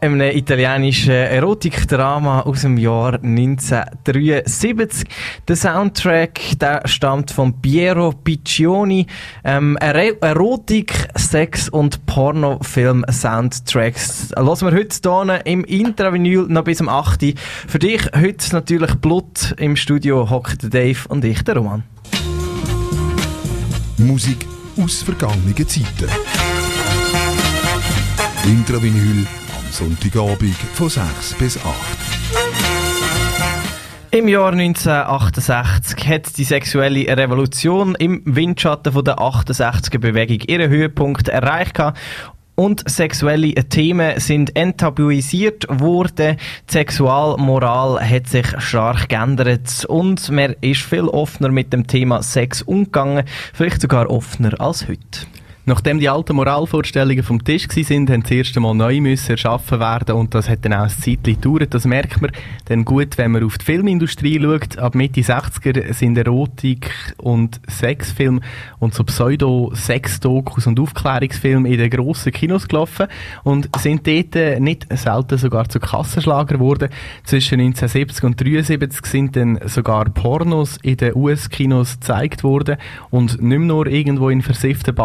[0.00, 5.06] Einem italienischen Erotikdrama aus dem Jahr 1973.
[5.46, 9.06] Der Soundtrack der stammt von Piero Piccioni.
[9.44, 14.30] Ähm, Ero- Erotik, Sex und Pornofilm-Soundtracks.
[14.34, 17.22] Lassen wir heute hier im Intravinyl noch bis zum 8.
[17.22, 17.34] Uhr.
[17.68, 19.54] Für dich heute natürlich Blut.
[19.58, 21.82] Im Studio hockt Dave und ich, der Roman.
[24.02, 24.46] Musik
[24.76, 26.10] aus vergangenen Zeiten.
[28.44, 29.26] Intravinyl
[29.56, 31.66] am Sonntagabend von 6 bis 8.
[34.10, 41.78] Im Jahr 1968 hat die sexuelle Revolution im Windschatten der 68er Bewegung ihren Höhepunkt erreicht.
[42.62, 46.36] Und sexuelle Themen sind enttabuisiert worden.
[46.68, 52.62] Die Sexualmoral hat sich stark geändert und man ist viel offener mit dem Thema Sex
[52.62, 55.26] umgegangen, vielleicht sogar offener als heute.
[55.64, 60.16] Nachdem die alten Moralvorstellungen vom Tisch sind, haben das erste Mal neu müssen erschaffen werden
[60.16, 61.72] und das hat dann auch ein Zeitchen gedauert.
[61.72, 62.32] Das merkt man
[62.64, 64.78] dann gut, wenn man auf die Filmindustrie schaut.
[64.78, 68.40] Ab Mitte 60er sind Erotik und Sexfilme
[68.80, 73.06] und so Pseudo-Sex-Dokus und Aufklärungsfilme in den grossen Kinos gelaufen
[73.44, 76.88] und sind dort nicht selten sogar zu Kassenschlager geworden.
[77.22, 82.78] Zwischen 1970 und 1973 sind dann sogar Pornos in den US-Kinos gezeigt worden
[83.10, 84.96] und nicht nur irgendwo in versifften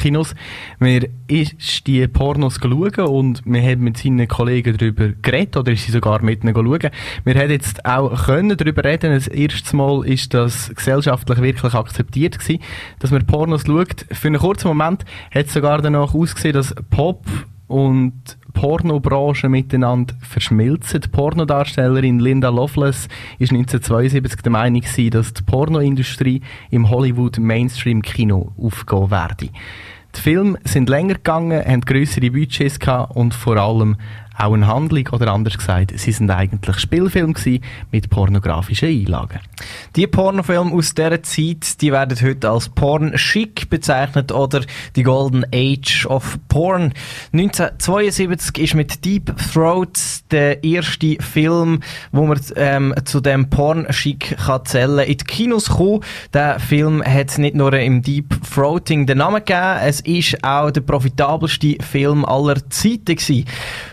[0.00, 0.34] Bahnhofkinos.
[0.78, 5.84] Wir ist die Pornos schauen und wir haben mit seinen Kollegen darüber geredet oder ist
[5.84, 6.90] sie sogar mit ihnen schauen.
[7.24, 9.12] Wir haben jetzt auch können darüber reden.
[9.12, 12.62] Das erste Mal ist das gesellschaftlich wirklich akzeptiert gewesen,
[12.98, 14.06] dass man Pornos schaut.
[14.10, 17.24] Für einen kurzen Moment hat es sogar danach ausgesehen, dass Pop
[17.70, 21.02] und Pornobranche miteinander verschmilzen.
[21.02, 23.06] Die Pornodarstellerin Linda Loveless
[23.38, 29.50] ist 1972 der Meinung dass die Pornoindustrie im Hollywood Mainstream Kino aufgehen werde.
[30.16, 33.96] Die Filme sind länger gegangen, haben größere Budgets gehabt und vor allem
[34.40, 37.34] auch eine Handlung oder anders gesagt, sie sind eigentlich Spielfilme
[37.90, 39.40] mit pornografischen Einlagen.
[39.96, 44.62] Die Pornofilme aus dieser Zeit, die werden heute als Porn chic bezeichnet oder
[44.96, 46.92] die Golden Age of Porn.
[47.32, 49.98] 1972 ist mit Deep Throat
[50.30, 51.80] der erste Film,
[52.12, 56.00] wo man ähm, zu dem Porn chic kann zählen, in die Kinos gekommen.
[56.32, 60.80] Der Film hat nicht nur im Deep Throating den Namen gegeben, es ist auch der
[60.80, 63.44] profitabelste Film aller Zeiten gewesen.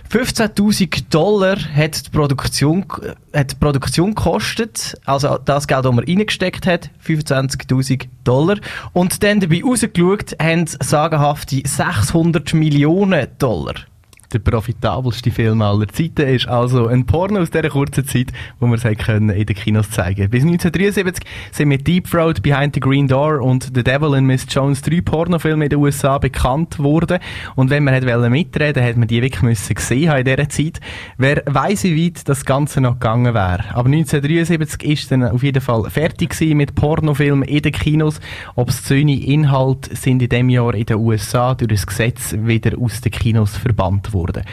[0.10, 2.86] 15.000 Dollar hat die Produktion,
[3.34, 4.98] hat die Produktion gekostet.
[5.06, 8.58] Also das Geld, das man reingesteckt hat, 25.000 Dollar.
[8.94, 13.76] Und dann dabei rausgeschaut, haben sagenhafte 600 Millionen Dollar.
[14.34, 18.76] Der profitabelste Film aller Zeiten ist also ein Porno aus dieser kurzen Zeit, wo wir
[18.76, 20.30] es können in den Kinos zeigen.
[20.30, 24.45] Bis 1973 sind mit Deep Throat, Behind the Green Door und The Devil and Miss
[24.49, 27.20] Jones drei Pornofilme in den USA bekannt worden.
[27.56, 30.82] Und wenn man hat mitreden, hat man die wirklich müssen gesehen haben in dieser Zeit.
[31.18, 33.64] Wer weiss, wie weit das Ganze noch gegangen wäre.
[33.70, 38.20] Aber 1973 ist dann auf jeden Fall fertig mit Pornofilmen in den Kinos.
[38.56, 43.14] Obszöne Inhalte sind in dem Jahr in den USA durch das Gesetz wieder aus den
[43.14, 44.16] Kinos verbannt worden.
[44.18, 44.44] worden.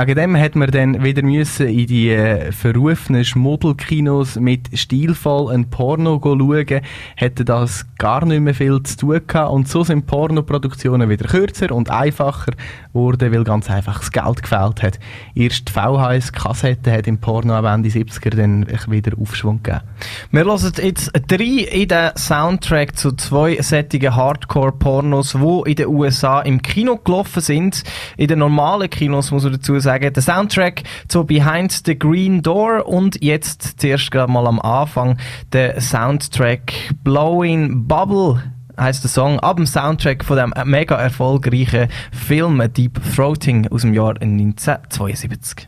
[0.00, 5.70] Wegen dem hat man dann wieder müssen in die äh, verrufenen Schmuddelkinos mit stilvoll ein
[5.70, 6.82] Porno schauen,
[7.16, 11.72] hätte das gar nicht mehr viel zu tun gehabt und so sind Pornoproduktionen wieder kürzer
[11.72, 12.52] und einfacher
[12.92, 15.00] geworden, weil ganz einfach das Geld gefehlt hat.
[15.34, 19.82] Erst die VHS-Kassette hat im Porno am Ende 70er dann wieder Aufschwung gegeben.
[20.30, 26.40] Wir hören jetzt drei in den Soundtrack zu zwei sättigen Hardcore-Pornos, die in den USA
[26.42, 27.82] im Kino gelaufen sind.
[28.16, 32.86] In den normalen Kinos muss man dazu sagen, der Soundtrack zu Behind the Green Door
[32.86, 35.16] und jetzt zuerst gerade mal am Anfang
[35.52, 38.42] der Soundtrack Blowing Bubble
[38.78, 43.94] heißt der Song ab dem Soundtrack von dem mega erfolgreichen Film Deep Throating aus dem
[43.94, 45.66] Jahr 1972.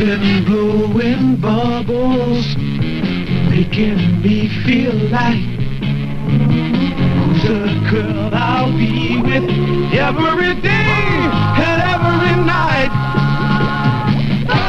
[0.00, 2.56] Been blowing bubbles,
[3.50, 5.44] making me feel like
[7.44, 9.44] the girl I'll be with
[9.92, 11.20] every day
[11.66, 12.92] and every night.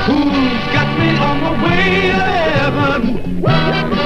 [0.05, 2.27] Who's got me on my way to
[2.59, 4.00] heaven,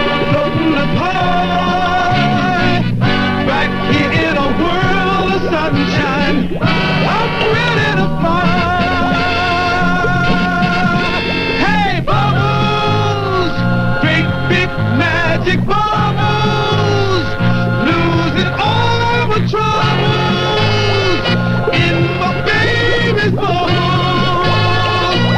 [15.45, 17.27] Magic bubbles,
[17.85, 21.21] losing all our troubles
[21.75, 24.47] in my baby's bubbles.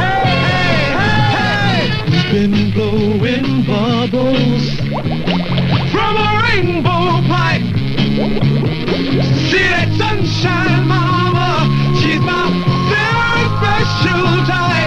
[0.00, 1.80] Hey, hey, hey, hey!
[2.08, 4.64] We've been blowing bubbles
[5.92, 7.66] from a rainbow pipe.
[9.50, 11.68] See that sunshine, mama?
[12.00, 12.48] She's my
[12.88, 14.77] very special type.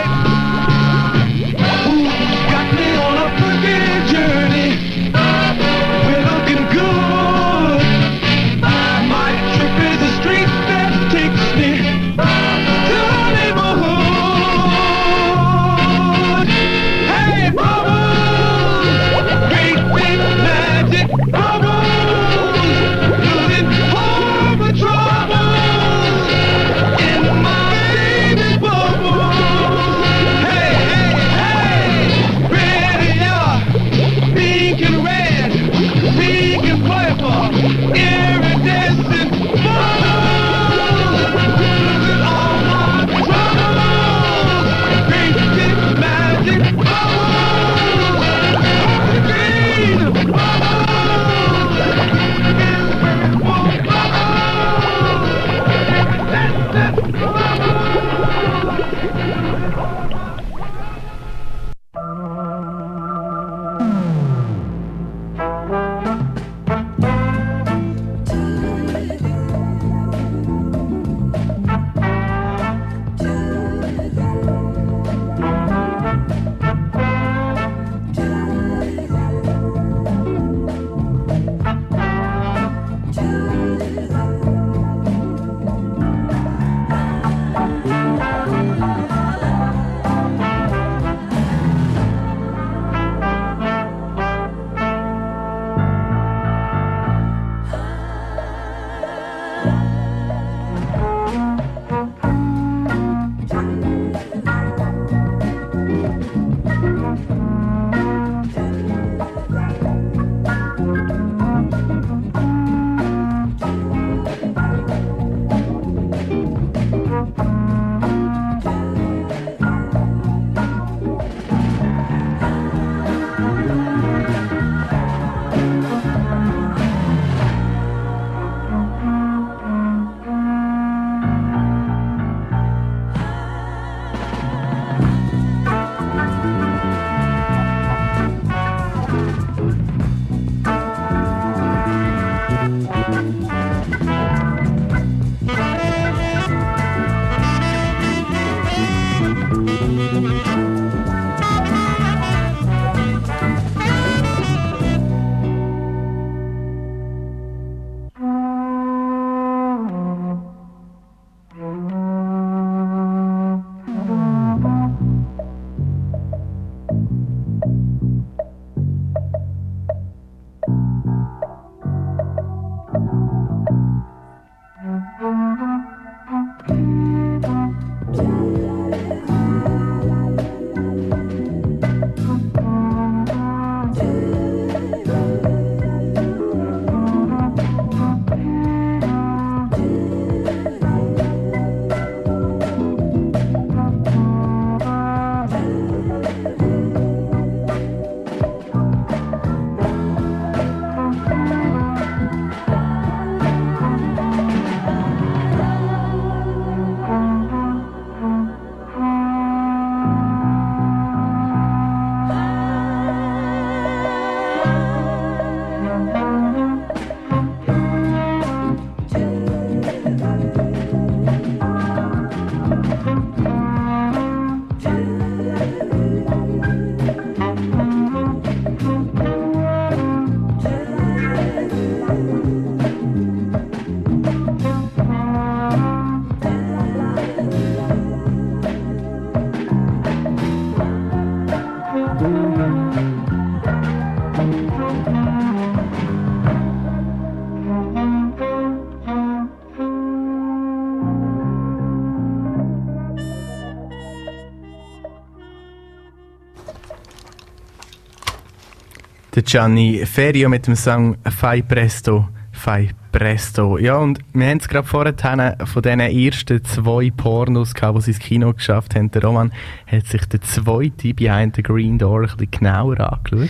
[259.42, 263.80] Der Gianni Ferio mit dem Song Fai Presto, Fai Presto.
[263.80, 268.12] Ja, und wir haben es gerade vorhin von diesen ersten zwei Pornos gehabt, die sie
[268.12, 269.10] ins Kino geschafft haben.
[269.10, 269.52] Der Roman
[269.88, 273.50] hat sich den zweiten Behind the Green Door ein bisschen genauer angeschaut.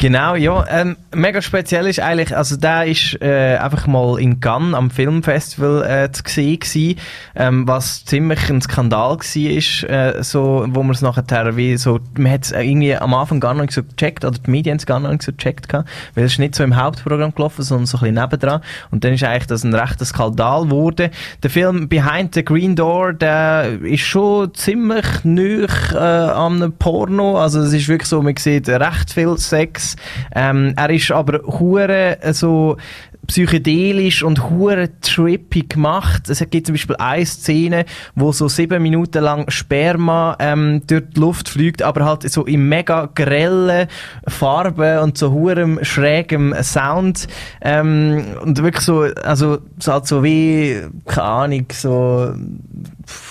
[0.00, 0.64] Genau, ja.
[0.70, 5.82] Ähm, mega speziell ist eigentlich, also der ist äh, einfach mal in Cannes am Filmfestival
[5.82, 7.00] äh, zu sehen gewesen,
[7.34, 12.30] ähm, was ziemlich ein Skandal war, äh, so, wo man es nachher wie so, man
[12.30, 15.00] hat es irgendwie am Anfang gar nicht so gecheckt, oder die Medien haben es gar
[15.00, 18.22] nicht so gecheckt gehabt, weil es nicht so im Hauptprogramm gelaufen, sondern so ein bisschen
[18.22, 18.60] nebendran.
[18.92, 21.10] Und dann ist eigentlich das ein rechter Skandal geworden.
[21.42, 27.36] Der Film Behind the Green Door, der ist schon ziemlich nüch äh, an einem Porno,
[27.36, 29.87] also es ist wirklich so, man sieht recht viel Sex.
[30.34, 32.76] Ähm, er ist aber hure so
[33.28, 36.28] psychedelisch und hure trippy gemacht.
[36.30, 37.84] Es gibt zum Beispiel eine Szene,
[38.14, 42.68] wo so sieben Minuten lang Sperma ähm, durch die Luft fliegt, aber halt so in
[42.68, 43.86] mega grellen
[44.26, 47.28] Farben und so hurem schrägem Sound
[47.60, 52.32] ähm, und wirklich so, also so halt so wie, keine Ahnung, so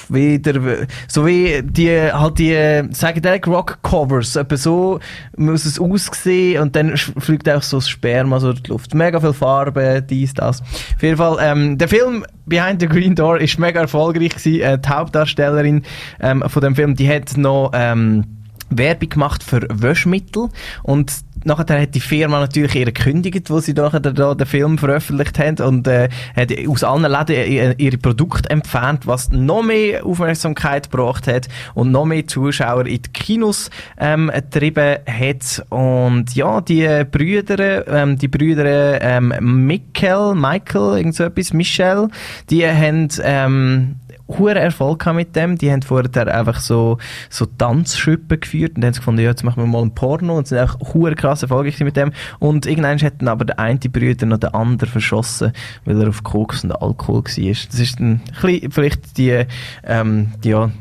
[0.10, 5.00] wieder, so wie die, halt die Psychedelic Rock Covers, etwa so
[5.36, 8.94] muss es aussehen und dann fliegt auch so das Sperma so durch die Luft.
[8.94, 10.62] Mega viel Farbe, dies, das.
[10.62, 14.62] Auf jeden Fall, ähm, der Film Behind the Green Door ist mega erfolgreich gewesen.
[14.62, 15.84] Äh, die Hauptdarstellerin
[16.22, 18.24] ähm, von dem Film, die hat noch, ähm,
[18.70, 20.50] Werbung gemacht für Wäschmittel
[20.84, 21.14] und
[21.48, 25.60] nachher hat die Firma natürlich ihre gekündigt, wo sie nachher da den Film veröffentlicht haben
[25.66, 31.28] und äh, hat aus allen Läden ihre ihre Produkte entfernt, was noch mehr Aufmerksamkeit gebracht
[31.28, 37.88] hat und noch mehr Zuschauer in die Kinos ähm, getrieben hat und ja, die Brüder,
[37.88, 42.10] ähm, die Brüder ähm, Michael, Michael, irgend so etwas, Michelle,
[42.50, 43.96] die haben ähm,
[44.28, 45.58] hohen Erfolg mit dem.
[45.58, 46.98] Die haben vorher einfach so,
[47.30, 50.60] so Tanzschuppen geführt und haben gefunden, ja, jetzt machen wir mal ein Porno und sind
[50.60, 50.78] auch
[51.16, 52.12] krass erfolgreich gewesen mit dem.
[52.40, 55.52] Und irgendwann hat dann aber der eine Brüder noch den anderen verschossen,
[55.86, 57.24] weil er auf Koks und Alkohol war.
[57.24, 58.22] Das ist ein
[58.70, 59.46] vielleicht die,
[59.84, 60.72] ähm, die, ja,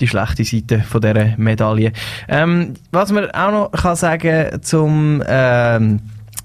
[0.00, 1.92] die schlechte Seite von dieser Medaille.
[2.28, 6.00] Ähm, was man auch noch kann sagen zum ähm,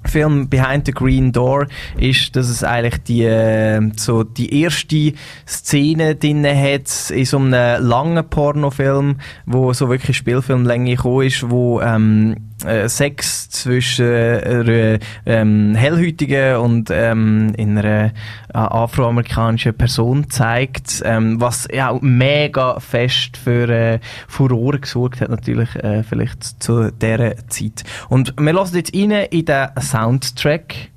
[0.06, 1.68] Film Behind the Green Door
[1.98, 5.14] ist, dass es eigentlich die, äh, so die erste
[5.48, 11.82] Szene drin hat in so einem langen Pornofilm, wo so wirklich Spielfilmlänge gekommen ist, wo
[11.82, 12.36] ähm,
[12.66, 18.12] äh, Sex zwischen äh, einer ähm, hellhäutigen und ähm, in einer äh,
[18.54, 25.76] afroamerikanischen Person zeigt, ähm, was ja auch mega fest für äh, Furore gesorgt hat, natürlich
[25.76, 27.84] äh, vielleicht zu dieser Zeit.
[28.10, 30.92] Und wir lassen jetzt rein in den Soundtrack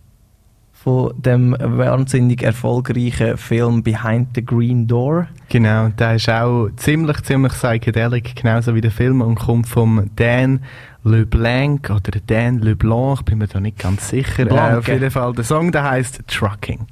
[0.85, 5.29] von dem wahnsinnig erfolgreichen Film Behind the Green Door.
[5.49, 10.61] Genau, der ist auch ziemlich, ziemlich psychedelic, genauso wie der Film und kommt vom Dan
[11.05, 14.51] LeBlanc oder Dan LeBlanc, ich bin mir da nicht ganz sicher.
[14.51, 16.23] Äh, auf jeden Fall, der Song, der heißt.
[16.27, 16.87] Trucking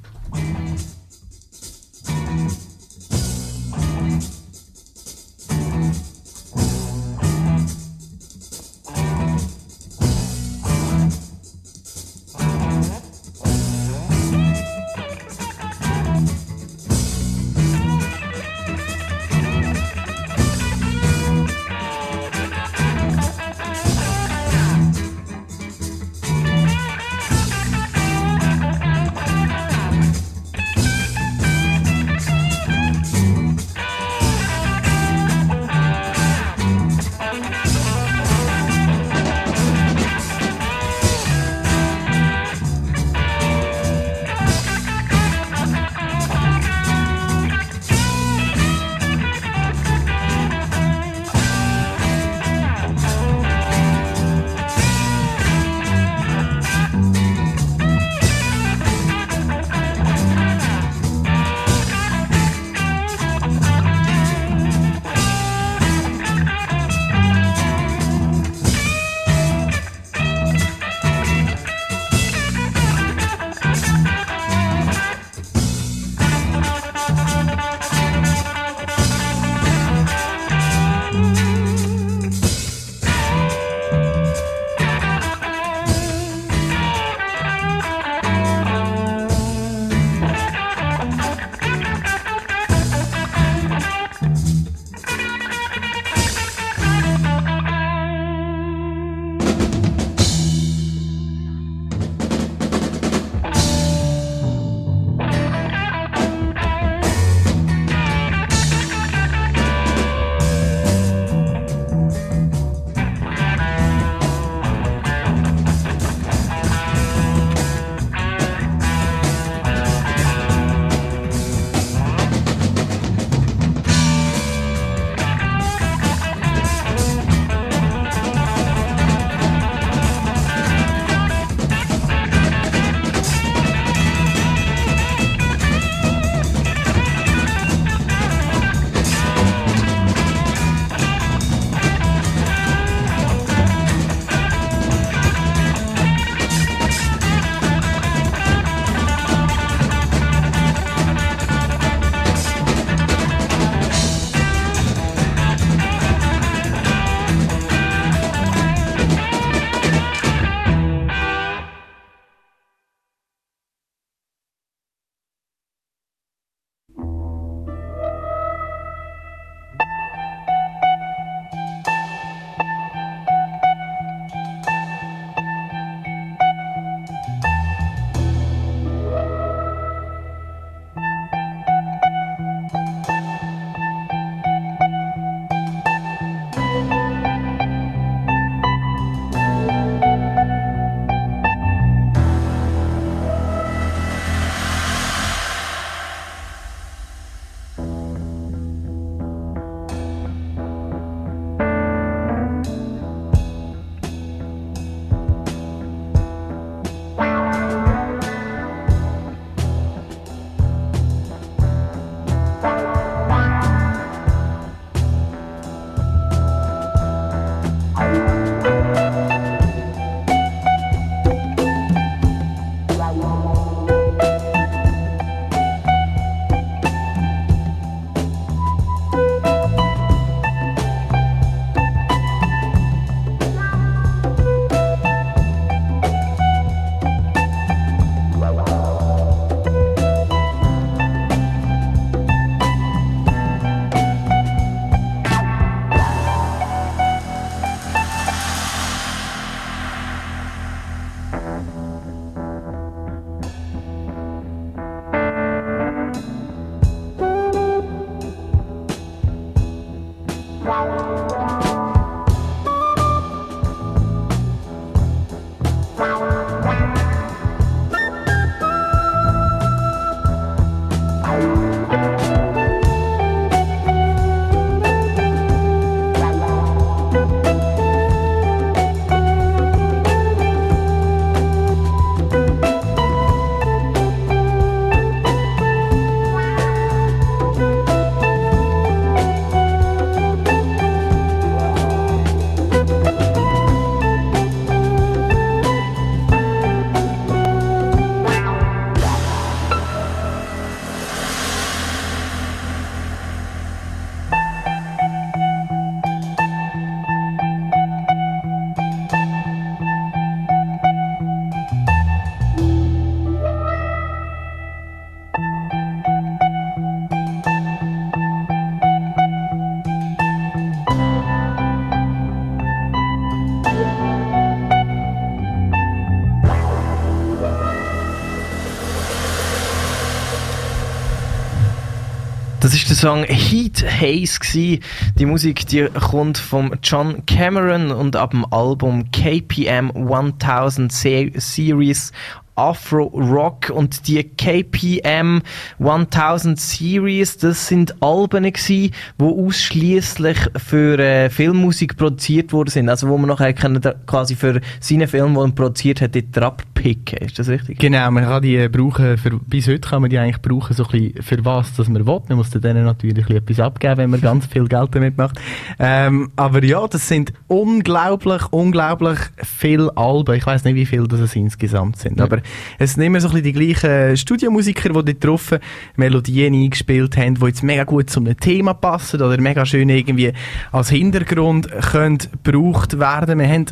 [332.93, 334.79] der Song Heat Haze gsi.
[335.17, 342.11] Die Musik, die kommt vom John Cameron und ab dem Album KPM 1000 Se Series
[342.55, 345.41] Afro Rock und die KPM
[345.79, 352.89] 1000 Series, das sind Alben gsi, wo ausschließlich für äh, Filmmusik produziert worden sind.
[352.89, 357.19] Also wo man nachher quasi für seine Filme, die er produziert hat, dort abpicken.
[357.19, 357.79] Ist das richtig?
[357.79, 360.83] Genau, man kann die äh, brauchen, für, bis heute kann man die eigentlich brauchen, so
[360.85, 362.21] ein bisschen für was, dass man will.
[362.27, 365.39] Man muss denen natürlich ein bisschen etwas abgeben, wenn man ganz viel Geld damit macht.
[365.79, 370.35] Ähm, aber ja, das sind unglaublich, unglaublich viele Alben.
[370.35, 372.39] Ich weiß nicht, wie viele das es insgesamt sind, aber
[372.79, 375.59] es sind immer so ein bisschen die gleichen Studiomusiker, die dort drauf
[375.95, 380.33] Melodien eingespielt haben, die jetzt mega gut zum Thema passen oder mega schön irgendwie
[380.71, 383.39] als Hintergrund können gebraucht werden.
[383.39, 383.65] Wir haben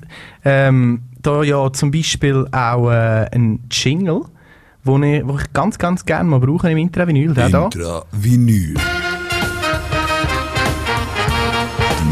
[0.43, 4.21] ähm, da ja zum Beispiel auch äh, einen Jingle,
[4.83, 7.33] wo ich, wo ich ganz, ganz gerne mal brauche im Intravinyl.
[7.33, 7.45] Da.
[7.45, 8.75] Intra-Vinyl.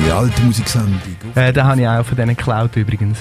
[0.06, 0.99] Die alte Musiksendung.
[1.36, 3.19] Äh, den habe ich auch von diesen geklaut übrigens.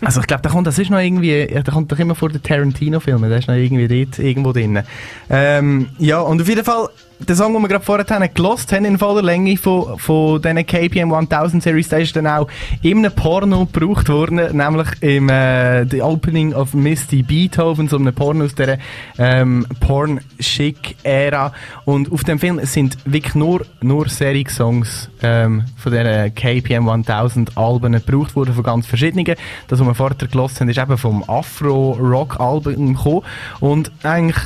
[0.00, 2.42] Also ich glaube, der kommt, das ist noch irgendwie, der kommt doch immer vor den
[2.42, 4.82] Tarantino-Filmen, der ist noch irgendwie dort irgendwo drin.
[5.30, 8.84] Ähm, ja, und auf jeden Fall, der Song, den wir gerade vorher haben, gelost haben
[8.84, 12.48] in voller Länge von, von diesen KPM 1000 Series, der ist dann auch
[12.82, 18.14] in einem Porno gebraucht worden, nämlich im äh, The Opening of Misty Beethoven, so einem
[18.14, 18.78] Porno aus der
[19.18, 21.52] ähm, Porn-Chic-Ära.
[21.84, 27.92] Und auf dem Film sind wirklich nur, nur Serie-Songs ähm, von diesen KPM 1000 Alben
[27.92, 29.24] gebraucht worden, von ganz verschiedenen.
[29.68, 33.22] Das, was wir vorher gelost haben, ist eben vom Afro-Rock-Album gekommen.
[33.60, 34.36] Und eigentlich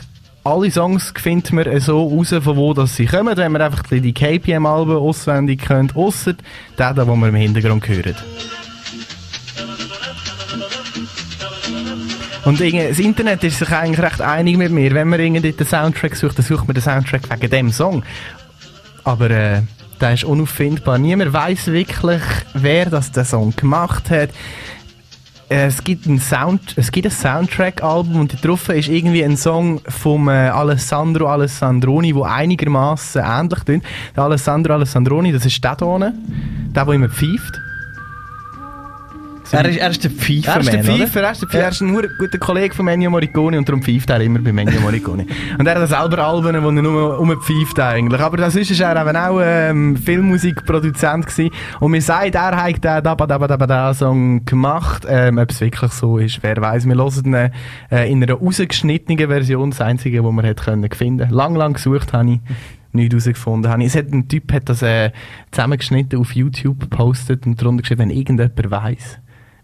[0.42, 4.12] alle Songs findet man so raus, von wo das sie kommen, wenn man einfach die
[4.12, 6.34] KPM-Alben auswendig kennt, ausser
[6.78, 8.16] den, den wir im Hintergrund hören.
[12.44, 14.92] Und das Internet ist sich eigentlich recht einig mit mir.
[14.94, 18.02] Wenn man irgendwie den Soundtrack sucht, dann sucht man den Soundtrack wegen dem Song.
[19.04, 19.62] Aber äh,
[20.00, 20.98] der ist unauffindbar.
[20.98, 22.22] Niemand weiß wirklich,
[22.54, 24.30] wer das den Song gemacht hat.
[25.50, 29.80] Äh, Es gibt ein Sound, es gibt ein Soundtrack-Album und drauf ist irgendwie ein Song
[29.88, 33.84] vom äh, Alessandro Alessandroni, wo einigermaßen ähnlich klingt.
[34.16, 36.12] Der Alessandro Alessandroni, das ist der hier, der,
[36.84, 37.60] der immer pfeift.
[39.52, 40.84] Er ist, er ist der Pfeifer, Er ist der?
[40.84, 43.82] Pfeifer, er ist der Pfeifer, er ist ein guter Kollege von Ennio Morricone und darum
[43.82, 45.26] pfeift er immer bei Ennio Morricone.
[45.58, 48.20] und er hat selber Alben, wo er nur rumpfeift eigentlich.
[48.20, 51.50] Aber das ist er eben auch ähm, Filmmusikproduzent gewesen.
[51.80, 55.04] Und mir sagt, er hat den Dabba Dabba Dabba Da Song gemacht.
[55.08, 56.86] Ähm, ob es wirklich so ist, wer weiß.
[56.86, 61.28] Wir hören ihn äh, in einer rausgeschnittenen Version, das einzige, was man hat können finden.
[61.30, 62.40] Lang, lang gesucht habe ich.
[62.92, 63.84] Nichts herausgefunden habe.
[63.84, 65.10] Es hat, ein Typ hat das äh,
[65.52, 69.18] zusammengeschnitten auf YouTube gepostet und darunter geschrieben, wenn irgendjemand weiß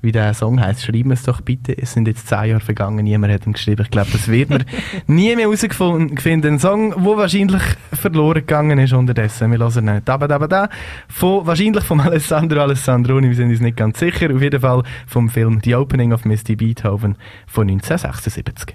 [0.07, 1.77] wie der Song heißt, schreiben es doch bitte.
[1.77, 3.83] Es sind jetzt zehn Jahre vergangen, niemand hat ihn geschrieben.
[3.83, 4.65] Ich glaube, das wird man
[5.07, 6.55] nie mehr herausgefunden finden.
[6.55, 7.63] Ein Song, der wahrscheinlich
[7.93, 9.51] verloren gegangen ist unterdessen.
[9.51, 10.01] Wir hören ihn.
[10.05, 10.69] Da, da, da,
[11.09, 14.33] von, wahrscheinlich vom Alessandro Alessandroni, wir sind uns nicht ganz sicher.
[14.33, 17.17] Auf jeden Fall vom Film The Opening of Misty Beethoven
[17.47, 18.75] von 1976.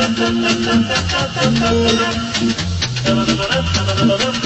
[0.00, 0.18] Thank
[4.22, 4.37] you.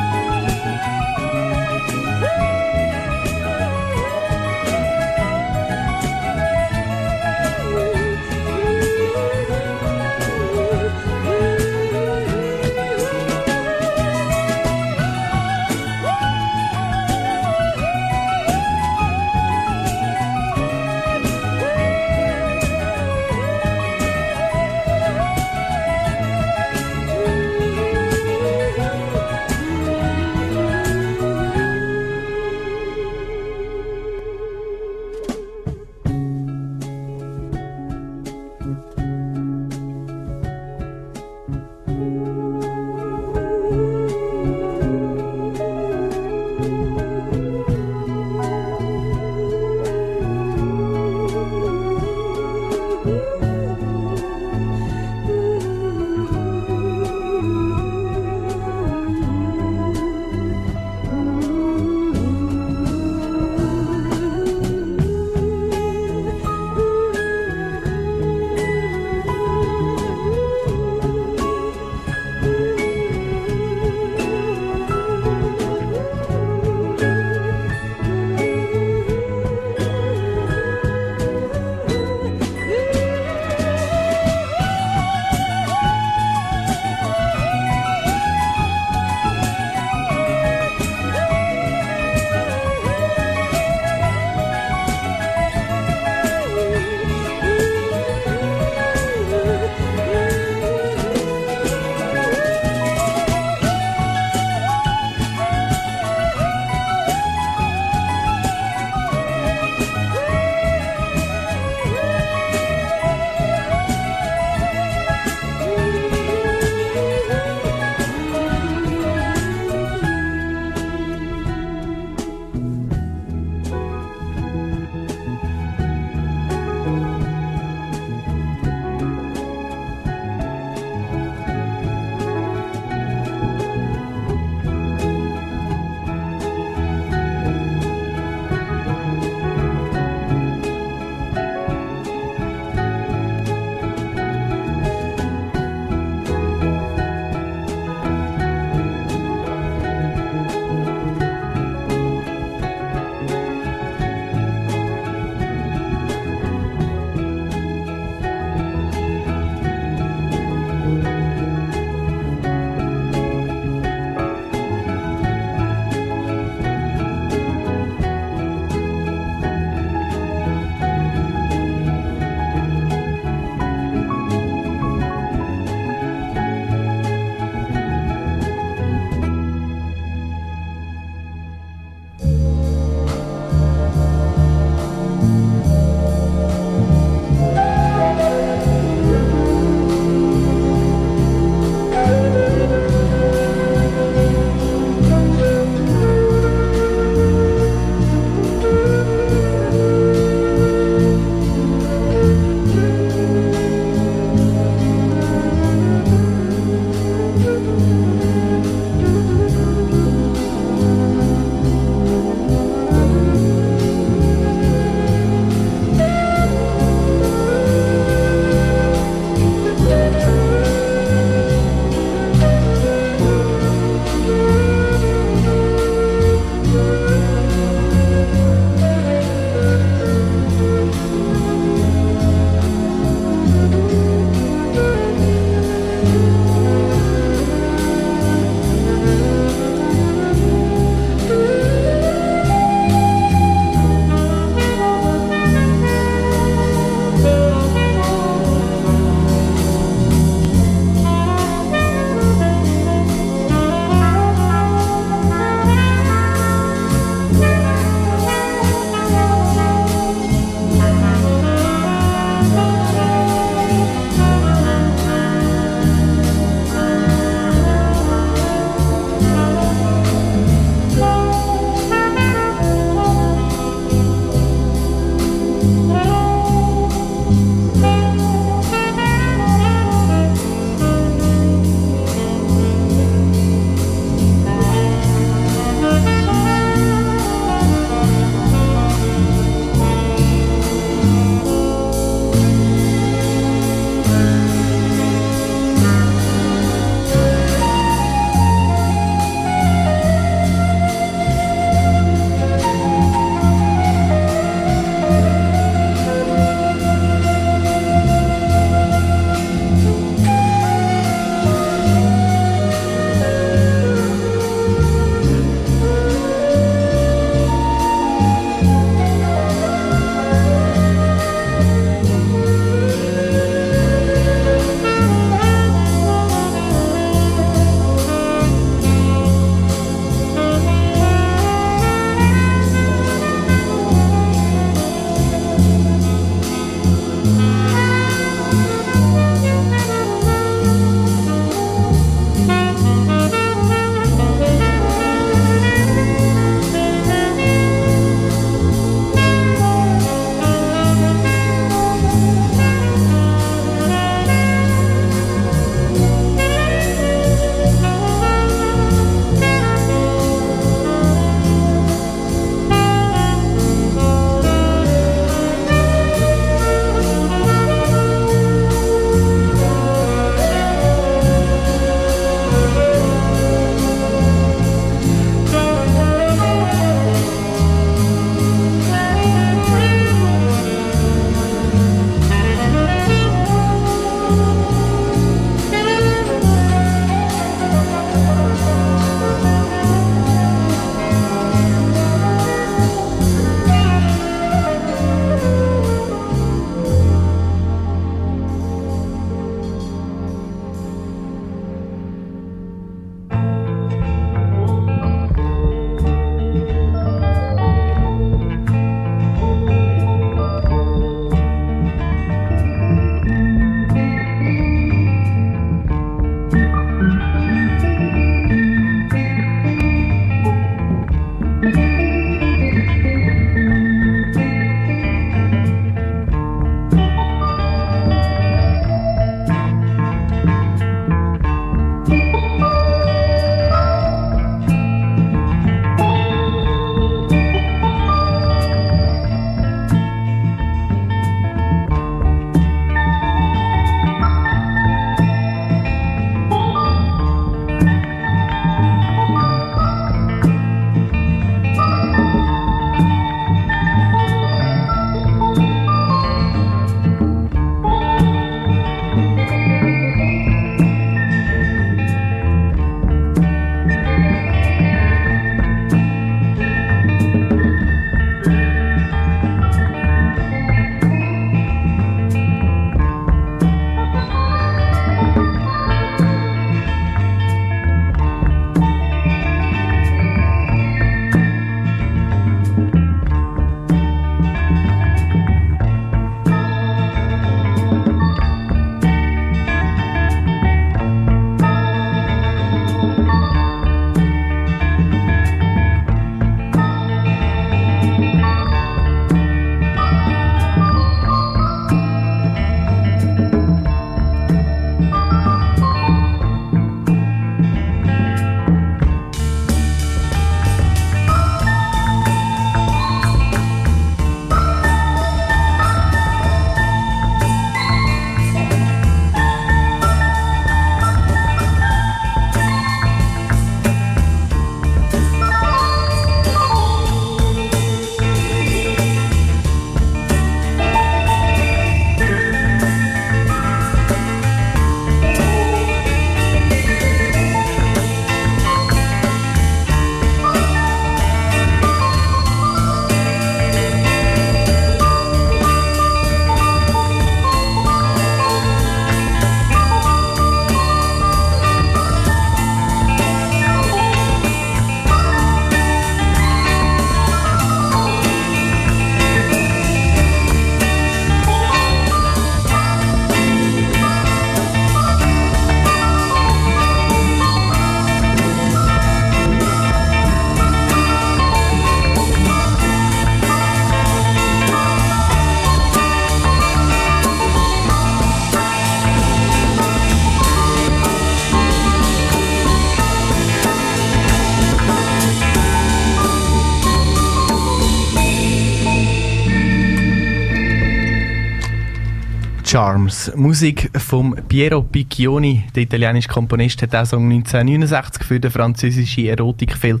[593.10, 593.32] Charms.
[593.34, 600.00] Musik von Piero Piccioni, der italienische Komponist, hat auch Song 1969 für den französischen Erotikfilm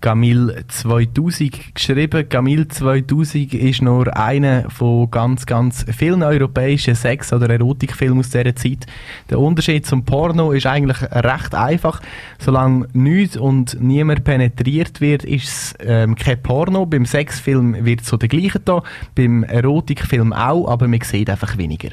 [0.00, 2.28] Gamil 2000 geschrieben.
[2.28, 8.54] Gamil 2000 ist nur einer von ganz, ganz vielen europäischen Sex- oder Erotikfilmen aus dieser
[8.54, 8.86] Zeit.
[9.30, 12.02] Der Unterschied zum Porno ist eigentlich recht einfach.
[12.38, 16.84] Solange nichts und niemand penetriert wird, ist es ähm, kein Porno.
[16.84, 18.82] Beim Sexfilm wird es so der gleiche da,
[19.14, 21.90] beim Erotikfilm auch, aber man sieht einfach weniger.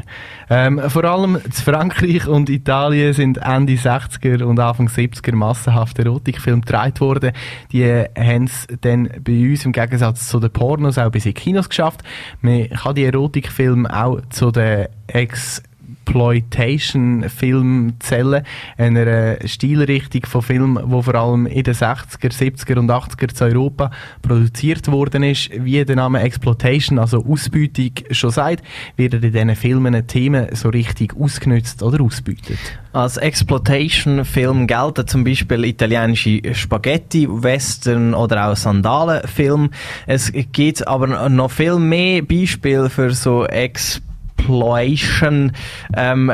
[0.55, 6.61] Ähm, vor allem in Frankreich und Italien sind Ende 60er und Anfang 70er massenhaft Erotikfilme
[6.61, 7.31] gedreht worden.
[7.71, 11.69] Die haben es dann bei uns im Gegensatz zu den Pornos auch bis in Kinos
[11.69, 12.03] geschafft.
[12.41, 15.63] Man kann die Erotikfilme auch zu den Ex
[16.03, 18.43] Exploitation-Film zählen,
[18.77, 23.89] einer Stilrichtung von Filmen, wo vor allem in den 60er, 70er und 80er zu Europa
[24.21, 25.49] produziert worden ist.
[25.53, 28.63] Wie der Name Exploitation, also Ausbeutung, schon sagt,
[28.97, 32.59] werden in diesen Filmen Themen so richtig ausgenutzt oder ausbeutet.
[32.91, 39.71] Als Exploitation-Film gelten zum Beispiel italienische Spaghetti, Western oder auch Sandalenfilm.
[40.05, 44.12] Es gibt aber noch viel mehr Beispiele für so Exploitation
[44.43, 45.53] Exploitation
[45.95, 46.31] ähm.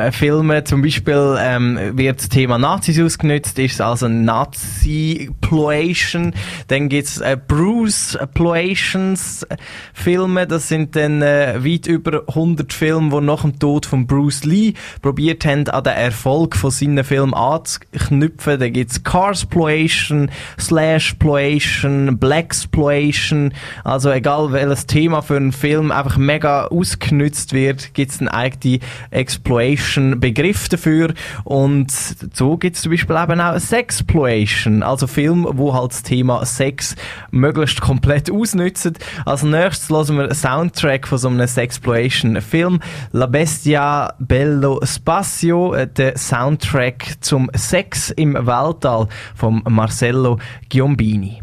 [0.64, 6.34] Zum Beispiel ähm, wird das Thema Nazis ausgenutzt, ist es also Nazi-Ploitation.
[6.68, 9.46] Dann gibt's äh, Bruce-Ploitions
[9.94, 10.46] Filme.
[10.46, 14.74] Das sind dann äh, weit über 100 Filme, die nach dem Tod von Bruce Lee
[15.02, 18.58] probiert haben, an den Erfolg von seinen Filmen anzuknüpfen.
[18.58, 23.52] Dann gibt's Carsploitation, Slashploitation, Blaxploitation.
[23.84, 28.80] Also egal welches Thema für einen Film einfach mega ausgenutzt wird, gibt es einen eigenen
[29.10, 31.12] Exploitation-Begriff dafür.
[31.44, 31.92] Und
[32.32, 36.96] so gibt es zum Beispiel eben auch Sexploitation, also Film, wo halt das Thema Sex
[37.30, 38.94] möglichst komplett ausnützen.
[39.26, 42.80] Als nächstes hören wir einen Soundtrack von so einem Sexploitation-Film.
[43.12, 50.38] La Bestia Bello Spazio, äh, der Soundtrack zum Sex im Weltall von Marcello
[50.70, 51.42] Giombini.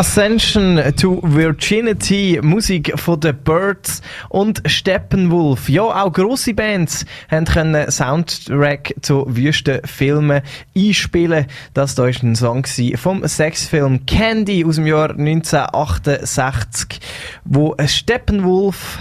[0.00, 4.00] Ascension to Virginity, Musik von den Birds
[4.30, 5.68] und Steppenwolf.
[5.68, 7.44] Ja, auch grosse Bands haben
[7.90, 10.40] Soundtrack zu Wüstenfilmen
[10.74, 11.44] einspielen.
[11.74, 12.64] Das da ist ein Song
[12.96, 16.98] vom Sexfilm Candy aus dem Jahr 1968,
[17.44, 18.98] wo Steppenwolf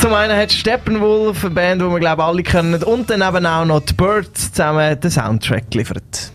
[0.00, 3.64] Zum einen hat Steppenwolf, eine Band, die wir glaube alle kennen, und dann eben auch
[3.64, 6.32] noch die Birds zusammen den Soundtrack geliefert.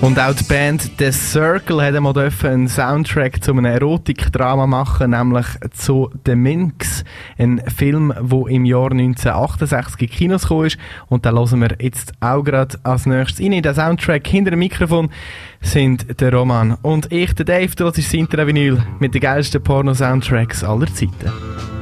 [0.00, 5.46] Und auch die Band The Circle hat dürfen einen Soundtrack zu einem Erotikdrama machen, nämlich
[5.72, 7.04] zu The Minx,
[7.36, 10.78] ein Film, der im Jahr 1968 in Kinos gekommen ist.
[11.08, 13.60] Und da hören wir jetzt auch gerade als nächstes rein.
[13.60, 15.10] Der Soundtrack hinter dem Mikrofon
[15.60, 20.62] sind der Roman und ich, der Dave, das ist Sintra Vinyl mit den geilsten Porno-Soundtracks
[20.62, 21.77] aller Zeiten.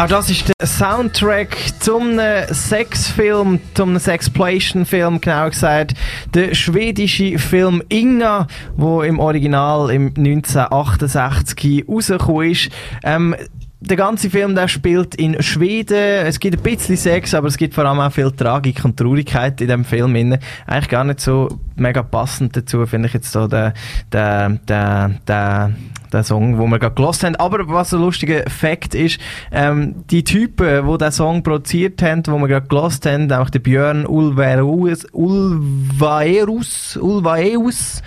[0.00, 2.18] Auch das ist der Soundtrack zum
[2.50, 5.92] Sexfilm, zum Sexploitation-Film, genau gesagt.
[6.32, 8.46] Der schwedische Film Inga,
[8.78, 12.70] wo im Original im 1968 rausgekommen ist.
[13.04, 13.36] Ähm,
[13.80, 16.26] der ganze Film der spielt in Schweden.
[16.26, 19.60] Es gibt ein bisschen Sex, aber es gibt vor allem auch viel Tragik und Traurigkeit
[19.60, 20.14] in dem Film.
[20.14, 23.72] Eigentlich gar nicht so mega passend dazu, finde ich jetzt so der,
[24.12, 25.72] der, der, der,
[26.12, 27.36] der Song, wo wir gerade gelost haben.
[27.36, 29.18] Aber was ein lustiger Fakt ist,
[29.50, 33.60] ähm, die Typen, die den Song produziert haben, wo wir gerade gelost haben, nämlich der
[33.60, 38.02] Björn Ulvaeus, Ulvaeus, Ulvaeus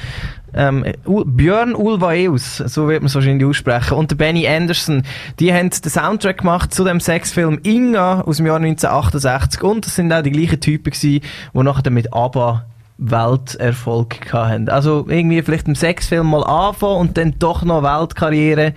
[0.56, 5.04] ähm, Ul Björn Ulvaeus, so wird man es wahrscheinlich aussprechen, und der Benny Anderson,
[5.40, 9.96] die haben den Soundtrack gemacht zu dem Sexfilm Inga aus dem Jahr 1968 und das
[9.96, 11.22] sind auch die gleichen Typen gewesen,
[11.54, 12.66] die nachher mit ABBA
[12.98, 14.70] Welterfolg hatten.
[14.70, 18.74] Also irgendwie vielleicht im Sexfilm mal anfangen und dann doch noch Weltkarriere.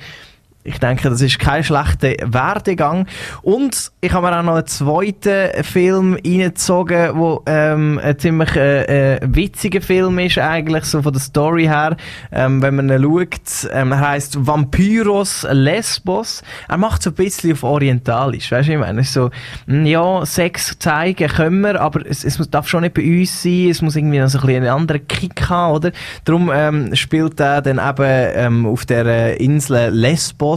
[0.67, 3.07] Ich denke, das ist kein schlechter Werdegang.
[3.43, 9.15] Und ich habe mir auch noch einen zweiten Film reingezogen, der ähm, ein ziemlich äh,
[9.15, 11.97] äh, witziger Film ist, eigentlich, so von der Story her.
[12.33, 16.43] Ähm, wenn man ihn schaut, ähm, er heisst Vampiros Lesbos.
[16.69, 19.31] Er macht so ein bisschen auf Orientalisch, weißt du, ich meine, so,
[19.67, 23.69] mm, ja, Sex zeigen können wir, aber es, es darf schon nicht bei uns sein,
[23.71, 25.93] es muss irgendwie noch so ein bisschen einen anderen Kick haben, oder?
[26.25, 30.56] Darum ähm, spielt er dann eben ähm, auf der Insel Lesbos.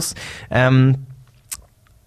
[0.50, 0.96] Ähm,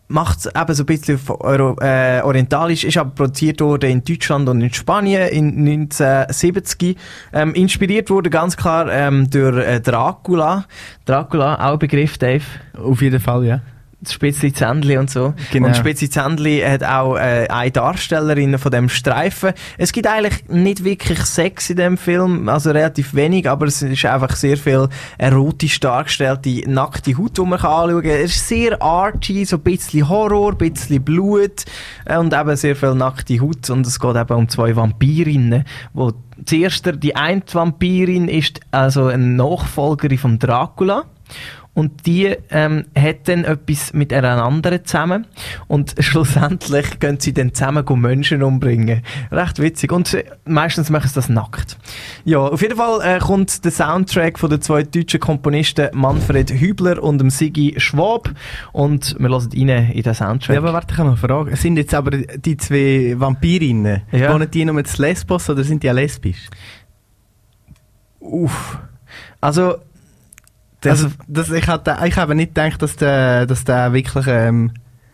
[0.08, 4.48] macht es eben so ein bisschen Euro, äh, orientalisch, ist aber produziert worden in Deutschland
[4.48, 6.98] und in Spanien in 1970.
[7.34, 10.66] Ähm, inspiriert wurde ganz klar ähm, durch äh, Dracula.
[11.06, 12.44] Dracula, auch Begriff, Dave.
[12.78, 13.62] Auf jeden Fall, ja.
[14.12, 15.34] Spitzi Zändli und so.
[15.52, 15.68] Genau.
[15.68, 19.54] Und Spitzi Zändli hat auch äh, eine Darstellerin von dem Streifen.
[19.78, 24.06] Es gibt eigentlich nicht wirklich Sex in dem Film, also relativ wenig, aber es ist
[24.06, 28.12] einfach sehr viel erotisch dargestellte nackte Haut, die man kann anschauen kann.
[28.12, 31.66] Es ist sehr arty, so ein bisschen Horror, ein bisschen Blut
[32.06, 33.70] äh, und eben sehr viel nackte Haut.
[33.70, 36.14] Und es geht eben um zwei Vampirinnen, wo
[36.46, 41.06] zuerst die eine Vampirin ist also eine Nachfolgerin von Dracula.
[41.76, 45.26] Und die ähm, hat dann etwas mit einer anderen zusammen.
[45.68, 49.02] Und schlussendlich gehen sie dann zusammen Menschen umbringen.
[49.32, 49.92] Recht witzig.
[49.92, 51.78] Und sie- meistens machen sie das nackt.
[52.26, 57.02] Ja, auf jeden Fall äh, kommt der Soundtrack von den zwei deutschen Komponisten Manfred Hübler
[57.02, 58.30] und dem Sigi Schwab.
[58.72, 60.54] Und wir hören rein in den Soundtrack.
[60.54, 61.56] Ja, aber warte, ich habe noch eine Frage.
[61.56, 64.32] Sind jetzt aber die zwei Vampirinnen, Ja.
[64.32, 66.50] wohnen die nur zu Lesbos oder sind die auch lesbisch?
[68.20, 68.78] Uff.
[69.42, 69.76] Also,
[70.84, 74.72] das, Also, das, ich, hatte, ich habe nicht gedacht, dass der, dass der wirklich, ähm,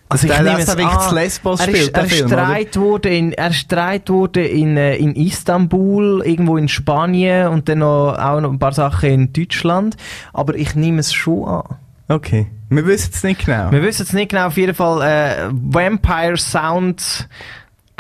[0.10, 1.16] Also ich der, nehme es wirklich an.
[1.16, 2.60] Lesbos er ist, er Film, oder?
[2.76, 8.18] wurde in, er streit wurde in, äh, in Istanbul, irgendwo in Spanien und dann noch,
[8.18, 9.96] auch noch ein paar Sachen in Deutschland.
[10.34, 11.64] Aber ich nehme es schon an.
[12.08, 12.48] Okay.
[12.72, 13.72] Wir wissen es nicht genau.
[13.72, 17.28] Wir wissen es nicht genau, auf jeden Fall äh, Vampire Sound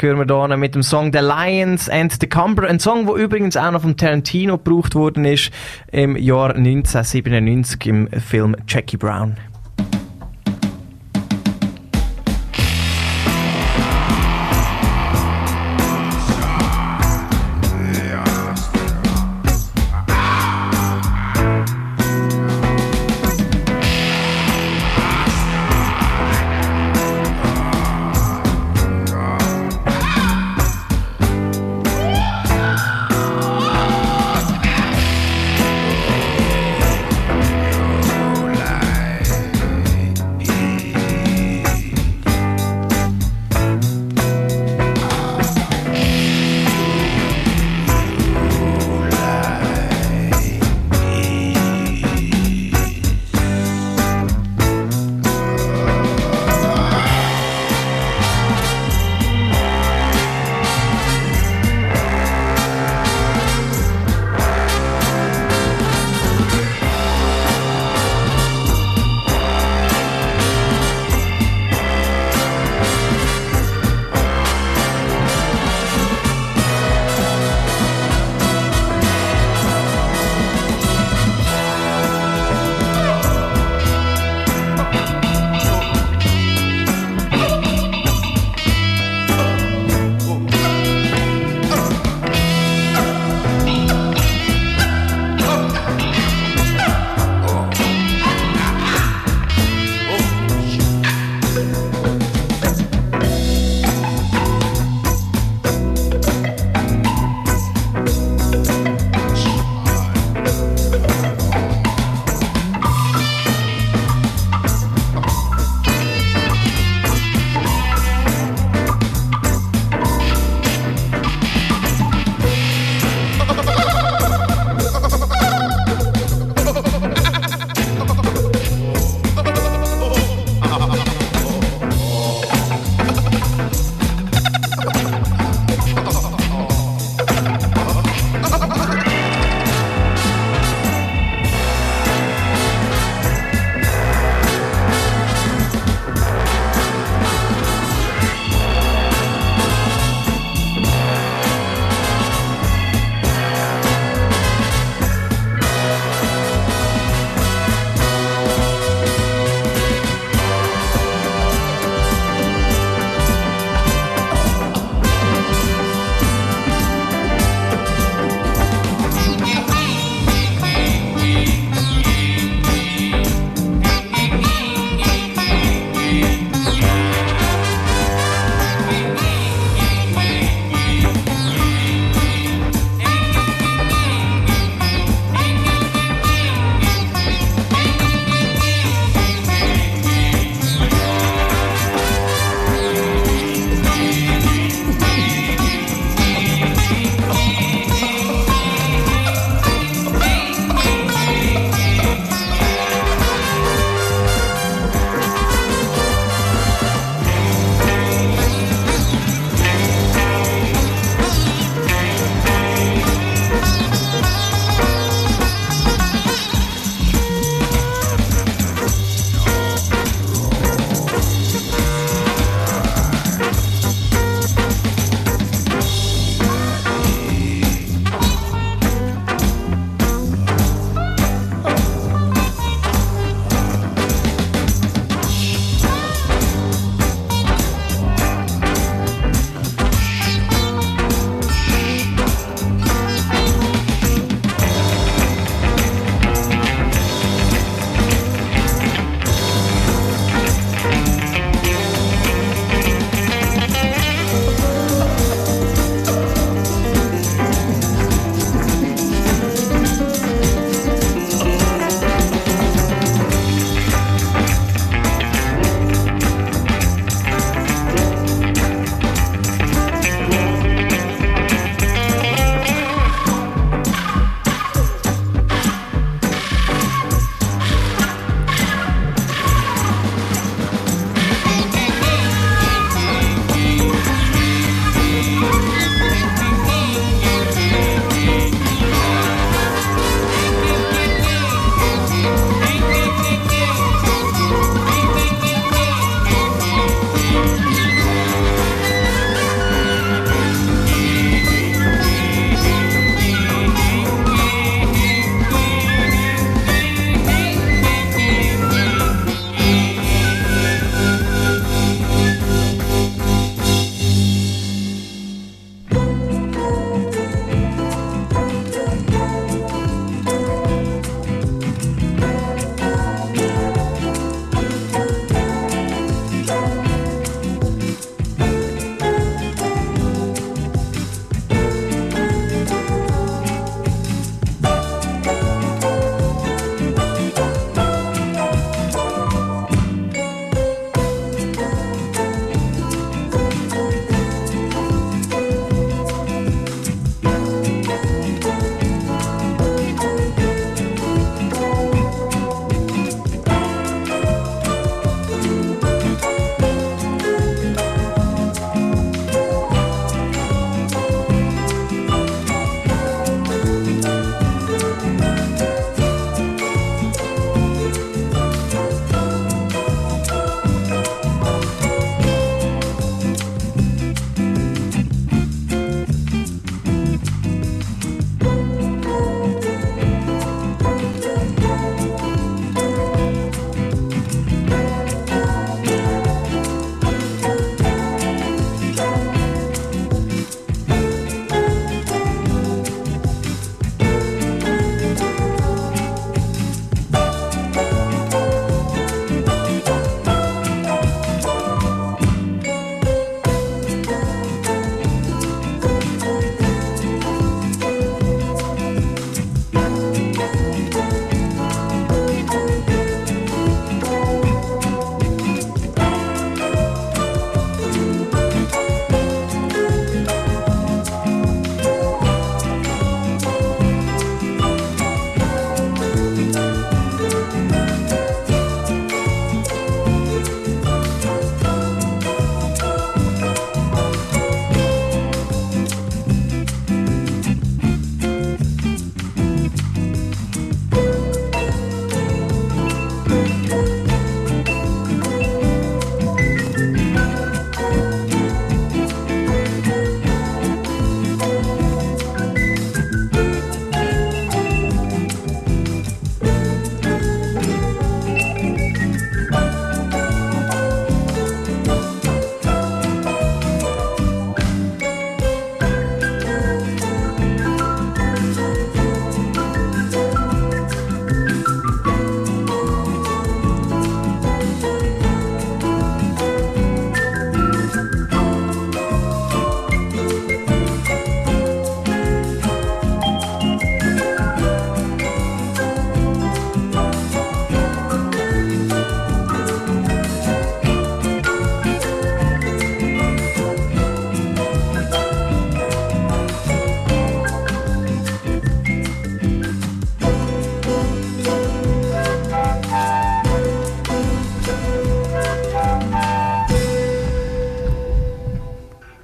[0.01, 2.67] hören wir hier mit dem Song The Lions and the Cumber.
[2.67, 5.51] Ein Song, der übrigens auch noch vom Tarantino gebraucht worden ist
[5.91, 9.37] im Jahr 1997 im Film Jackie Brown.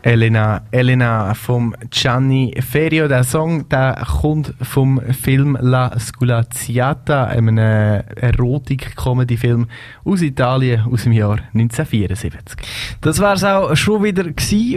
[0.06, 3.08] Elena, Elena vom Gianni Ferio.
[3.08, 9.66] Der Song der kommt vom Film La Sculazziata, einem Erotik-Comedy-Film
[10.04, 12.56] aus Italien aus dem Jahr 1974.
[13.02, 14.26] Das war es auch schon wieder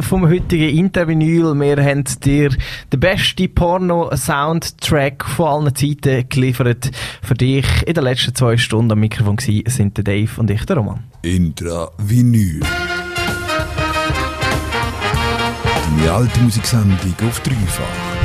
[0.01, 1.53] vom heutigen Intervinyl.
[1.61, 2.49] Wir haben dir
[2.91, 6.91] den besten Porno-Soundtrack von allen Zeiten geliefert.
[7.21, 10.65] Für dich in den letzten zwei Stunden am Mikrofon gewesen, sind der Dave und ich,
[10.65, 11.05] der Roman.
[11.21, 12.63] Intra-Vinyl.
[15.99, 18.18] Deine alte Musiksendung auf dreifach.